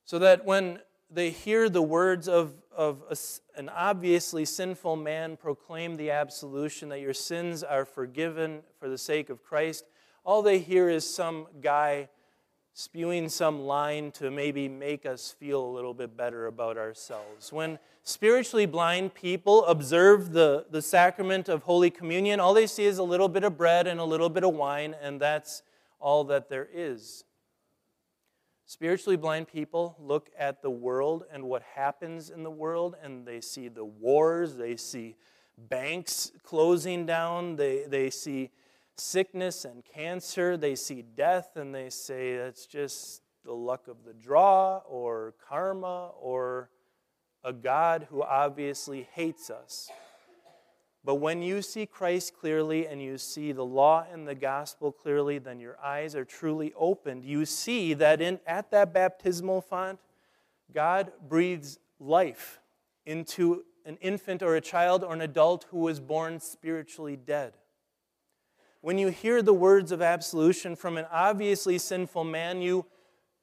So 0.05 0.19
that 0.19 0.45
when 0.45 0.79
they 1.09 1.29
hear 1.29 1.67
the 1.69 1.81
words 1.81 2.27
of, 2.27 2.53
of 2.75 3.03
a, 3.09 3.17
an 3.59 3.69
obviously 3.69 4.45
sinful 4.45 4.95
man 4.95 5.37
proclaim 5.37 5.97
the 5.97 6.11
absolution 6.11 6.89
that 6.89 6.99
your 6.99 7.13
sins 7.13 7.63
are 7.63 7.85
forgiven 7.85 8.61
for 8.79 8.89
the 8.89 8.97
sake 8.97 9.29
of 9.29 9.43
Christ, 9.43 9.85
all 10.23 10.41
they 10.41 10.59
hear 10.59 10.89
is 10.89 11.07
some 11.07 11.47
guy 11.61 12.09
spewing 12.73 13.27
some 13.27 13.61
line 13.61 14.11
to 14.11 14.31
maybe 14.31 14.69
make 14.69 15.05
us 15.05 15.35
feel 15.37 15.63
a 15.63 15.71
little 15.71 15.93
bit 15.93 16.15
better 16.15 16.47
about 16.47 16.77
ourselves. 16.77 17.51
When 17.51 17.79
spiritually 18.03 18.65
blind 18.65 19.13
people 19.13 19.65
observe 19.65 20.31
the, 20.31 20.65
the 20.71 20.81
sacrament 20.81 21.49
of 21.49 21.63
Holy 21.63 21.89
Communion, 21.89 22.39
all 22.39 22.53
they 22.53 22.67
see 22.67 22.85
is 22.85 22.97
a 22.97 23.03
little 23.03 23.27
bit 23.27 23.43
of 23.43 23.57
bread 23.57 23.87
and 23.87 23.99
a 23.99 24.05
little 24.05 24.29
bit 24.29 24.43
of 24.43 24.53
wine, 24.53 24.95
and 25.01 25.19
that's 25.19 25.63
all 25.99 26.23
that 26.25 26.49
there 26.49 26.67
is. 26.73 27.25
Spiritually 28.71 29.17
blind 29.17 29.49
people 29.49 29.97
look 29.99 30.29
at 30.39 30.61
the 30.61 30.69
world 30.69 31.25
and 31.29 31.43
what 31.43 31.61
happens 31.75 32.29
in 32.29 32.41
the 32.41 32.49
world, 32.49 32.95
and 33.03 33.27
they 33.27 33.41
see 33.41 33.67
the 33.67 33.83
wars, 33.83 34.55
they 34.55 34.77
see 34.77 35.17
banks 35.57 36.31
closing 36.41 37.05
down, 37.05 37.57
they, 37.57 37.83
they 37.85 38.09
see 38.09 38.49
sickness 38.95 39.65
and 39.65 39.83
cancer, 39.83 40.55
they 40.55 40.73
see 40.75 41.01
death, 41.01 41.57
and 41.57 41.75
they 41.75 41.89
say 41.89 42.37
that's 42.37 42.65
just 42.65 43.23
the 43.43 43.51
luck 43.51 43.89
of 43.89 44.05
the 44.05 44.13
draw, 44.13 44.77
or 44.87 45.33
karma, 45.49 46.11
or 46.17 46.69
a 47.43 47.51
God 47.51 48.07
who 48.09 48.23
obviously 48.23 49.05
hates 49.11 49.49
us. 49.49 49.89
But 51.03 51.15
when 51.15 51.41
you 51.41 51.63
see 51.63 51.87
Christ 51.87 52.35
clearly 52.39 52.85
and 52.85 53.01
you 53.01 53.17
see 53.17 53.51
the 53.51 53.65
law 53.65 54.05
and 54.11 54.27
the 54.27 54.35
gospel 54.35 54.91
clearly, 54.91 55.39
then 55.39 55.59
your 55.59 55.79
eyes 55.83 56.15
are 56.15 56.25
truly 56.25 56.73
opened. 56.75 57.25
You 57.25 57.45
see 57.45 57.95
that 57.95 58.21
in, 58.21 58.39
at 58.45 58.69
that 58.71 58.93
baptismal 58.93 59.61
font, 59.61 59.99
God 60.71 61.11
breathes 61.27 61.79
life 61.99 62.59
into 63.05 63.63
an 63.85 63.97
infant 63.97 64.43
or 64.43 64.55
a 64.55 64.61
child 64.61 65.03
or 65.03 65.13
an 65.13 65.21
adult 65.21 65.65
who 65.71 65.79
was 65.79 65.99
born 65.99 66.39
spiritually 66.39 67.15
dead. 67.15 67.53
When 68.81 68.99
you 68.99 69.09
hear 69.09 69.41
the 69.41 69.53
words 69.53 69.91
of 69.91 70.01
absolution 70.01 70.75
from 70.75 70.97
an 70.97 71.05
obviously 71.11 71.79
sinful 71.79 72.23
man, 72.23 72.61
you, 72.61 72.85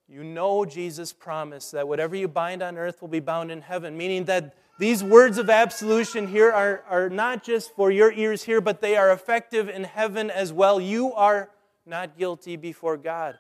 you 0.09 0.23
know 0.23 0.65
Jesus' 0.65 1.13
promise 1.13 1.73
that 1.73 1.89
whatever 1.89 2.15
you 2.15 2.29
bind 2.29 2.63
on 2.63 2.79
earth 2.79 3.01
will 3.01 3.09
be 3.09 3.21
bound 3.21 3.51
in 3.51 3.63
heaven, 3.63 3.97
meaning 3.97 4.25
that 4.25 4.57
these 4.79 5.03
words 5.03 5.39
of 5.39 5.51
absolution 5.51 6.29
here 6.29 6.53
are, 6.53 6.85
are 6.89 7.11
not 7.11 7.43
just 7.43 7.75
for 7.75 7.91
your 7.91 8.13
ears 8.13 8.45
here, 8.45 8.61
but 8.61 8.81
they 8.81 8.97
are 8.97 9.11
effective 9.11 9.69
in 9.69 9.83
heaven 9.83 10.31
as 10.31 10.53
well. 10.53 10.81
You 10.81 11.13
are 11.15 11.51
not 11.85 12.17
guilty 12.17 12.55
before 12.55 12.97
God. 12.97 13.37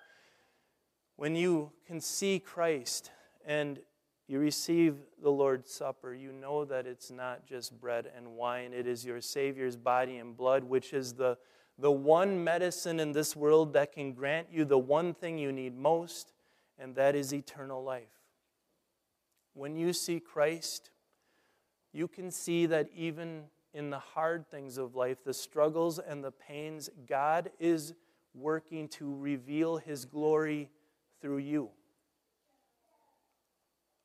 When 1.14 1.36
you 1.36 1.70
can 1.86 2.00
see 2.00 2.40
Christ 2.40 3.12
and 3.46 3.78
you 4.26 4.40
receive 4.40 4.96
the 5.22 5.30
Lord's 5.30 5.72
Supper, 5.72 6.12
you 6.12 6.32
know 6.32 6.64
that 6.64 6.86
it's 6.86 7.10
not 7.10 7.46
just 7.46 7.80
bread 7.80 8.10
and 8.16 8.36
wine, 8.36 8.72
it 8.72 8.88
is 8.88 9.04
your 9.04 9.20
Savior's 9.20 9.76
body 9.76 10.16
and 10.16 10.36
blood, 10.36 10.64
which 10.64 10.92
is 10.92 11.14
the, 11.14 11.38
the 11.78 11.90
one 11.90 12.42
medicine 12.42 12.98
in 12.98 13.12
this 13.12 13.36
world 13.36 13.74
that 13.74 13.92
can 13.92 14.12
grant 14.12 14.48
you 14.50 14.64
the 14.64 14.78
one 14.78 15.14
thing 15.14 15.38
you 15.38 15.52
need 15.52 15.76
most, 15.76 16.32
and 16.80 16.96
that 16.96 17.14
is 17.14 17.32
eternal 17.32 17.82
life. 17.82 18.02
When 19.54 19.76
you 19.76 19.92
see 19.92 20.18
Christ, 20.18 20.90
you 21.92 22.08
can 22.08 22.30
see 22.30 22.66
that 22.66 22.88
even 22.94 23.44
in 23.74 23.90
the 23.90 23.98
hard 23.98 24.48
things 24.50 24.78
of 24.78 24.94
life, 24.94 25.18
the 25.24 25.34
struggles 25.34 25.98
and 25.98 26.22
the 26.22 26.30
pains, 26.30 26.90
God 27.06 27.50
is 27.58 27.94
working 28.34 28.88
to 28.88 29.14
reveal 29.16 29.76
His 29.76 30.04
glory 30.04 30.70
through 31.20 31.38
you. 31.38 31.70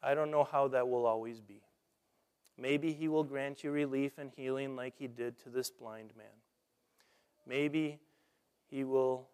I 0.02 0.15
don't 0.15 0.32
know 0.32 0.43
how 0.43 0.67
that 0.69 0.88
will 0.88 1.06
always 1.06 1.39
be. 1.39 1.62
Maybe 2.58 2.93
He 2.93 3.08
will 3.08 3.24
grant 3.24 3.63
you 3.63 3.72
relief 3.72 4.17
and 4.17 4.32
healing 4.36 4.76
like 4.76 4.96
He 4.98 5.08
did 5.08 5.39
to 5.39 5.50
this 5.50 5.69
blind 5.69 6.12
man. 6.17 6.28
Maybe 7.48 8.00
He 8.69 8.84
will 8.84 9.30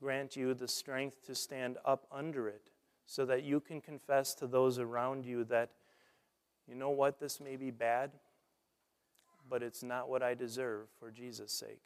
grant 0.00 0.36
you 0.36 0.54
the 0.54 0.68
strength 0.68 1.26
to 1.26 1.34
stand 1.34 1.76
up 1.84 2.06
under 2.10 2.48
it 2.48 2.70
so 3.06 3.24
that 3.26 3.42
you 3.42 3.60
can 3.60 3.80
confess 3.80 4.34
to 4.34 4.46
those 4.46 4.78
around 4.78 5.24
you 5.24 5.44
that 5.44 5.70
you 6.68 6.74
know 6.74 6.90
what, 6.90 7.18
this 7.18 7.40
may 7.40 7.56
be 7.56 7.70
bad, 7.70 8.10
but 9.48 9.62
it's 9.62 9.82
not 9.82 10.08
what 10.08 10.22
I 10.22 10.34
deserve 10.34 10.88
for 10.98 11.10
Jesus' 11.10 11.52
sake. 11.52 11.80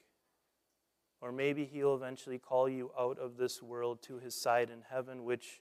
Or 1.20 1.30
maybe 1.30 1.64
he'll 1.64 1.94
eventually 1.94 2.38
call 2.38 2.68
you 2.68 2.90
out 2.98 3.18
of 3.18 3.36
this 3.36 3.62
world 3.62 4.02
to 4.02 4.18
his 4.18 4.34
side 4.34 4.70
in 4.70 4.82
heaven, 4.90 5.24
which 5.24 5.60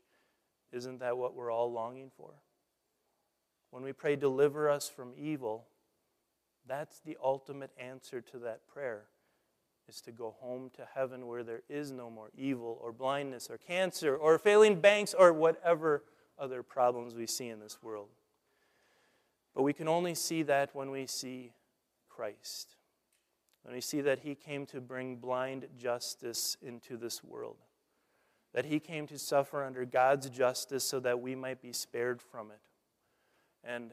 isn't 0.71 0.99
that 0.99 1.17
what 1.17 1.35
we're 1.35 1.51
all 1.51 1.71
longing 1.71 2.09
for? 2.17 2.33
When 3.69 3.83
we 3.83 3.93
pray, 3.93 4.15
deliver 4.15 4.69
us 4.69 4.89
from 4.89 5.13
evil, 5.15 5.67
that's 6.67 6.99
the 6.99 7.17
ultimate 7.23 7.71
answer 7.79 8.21
to 8.21 8.39
that 8.39 8.67
prayer 8.67 9.03
is 9.87 10.01
to 10.01 10.11
go 10.11 10.35
home 10.39 10.71
to 10.75 10.87
heaven 10.95 11.27
where 11.27 11.43
there 11.43 11.61
is 11.69 11.91
no 11.91 12.09
more 12.09 12.31
evil 12.37 12.79
or 12.81 12.91
blindness 12.91 13.49
or 13.49 13.57
cancer 13.57 14.15
or 14.15 14.37
failing 14.39 14.79
banks 14.79 15.13
or 15.13 15.33
whatever 15.33 16.03
other 16.39 16.63
problems 16.63 17.13
we 17.13 17.27
see 17.27 17.49
in 17.49 17.59
this 17.59 17.83
world. 17.83 18.07
But 19.55 19.63
we 19.63 19.73
can 19.73 19.87
only 19.87 20.15
see 20.15 20.43
that 20.43 20.73
when 20.73 20.91
we 20.91 21.07
see 21.07 21.53
Christ. 22.09 22.75
When 23.63 23.75
we 23.75 23.81
see 23.81 24.01
that 24.01 24.19
He 24.19 24.35
came 24.35 24.65
to 24.67 24.81
bring 24.81 25.17
blind 25.17 25.67
justice 25.77 26.57
into 26.61 26.97
this 26.97 27.23
world. 27.23 27.57
That 28.53 28.65
He 28.65 28.79
came 28.79 29.07
to 29.07 29.19
suffer 29.19 29.63
under 29.63 29.85
God's 29.85 30.29
justice 30.29 30.83
so 30.83 30.99
that 31.01 31.21
we 31.21 31.35
might 31.35 31.61
be 31.61 31.73
spared 31.73 32.21
from 32.21 32.51
it. 32.51 32.59
And 33.63 33.91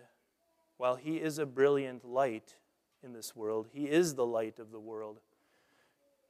while 0.77 0.97
He 0.97 1.17
is 1.17 1.39
a 1.39 1.47
brilliant 1.47 2.05
light 2.05 2.55
in 3.03 3.13
this 3.13 3.35
world, 3.35 3.69
He 3.73 3.85
is 3.85 4.15
the 4.15 4.27
light 4.27 4.59
of 4.59 4.71
the 4.71 4.81
world. 4.81 5.21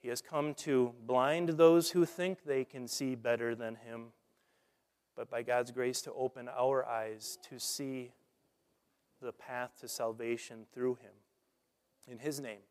He 0.01 0.09
has 0.09 0.21
come 0.21 0.55
to 0.55 0.95
blind 1.07 1.51
those 1.51 1.91
who 1.91 2.05
think 2.05 2.45
they 2.45 2.65
can 2.65 2.87
see 2.87 3.15
better 3.15 3.55
than 3.55 3.75
Him, 3.75 4.13
but 5.17 5.29
by 5.31 5.43
God's 5.43 5.71
grace 5.71 6.01
to 6.03 6.13
open 6.13 6.49
our 6.49 6.85
eyes 6.87 7.39
to 7.51 7.59
see 7.59 8.13
the 9.21 9.33
path 9.33 9.73
to 9.81 9.89
salvation 9.89 10.67
through 10.73 10.97
him. 10.97 11.13
In 12.07 12.19
his 12.19 12.41
name, 12.41 12.63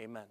amen. 0.00 0.26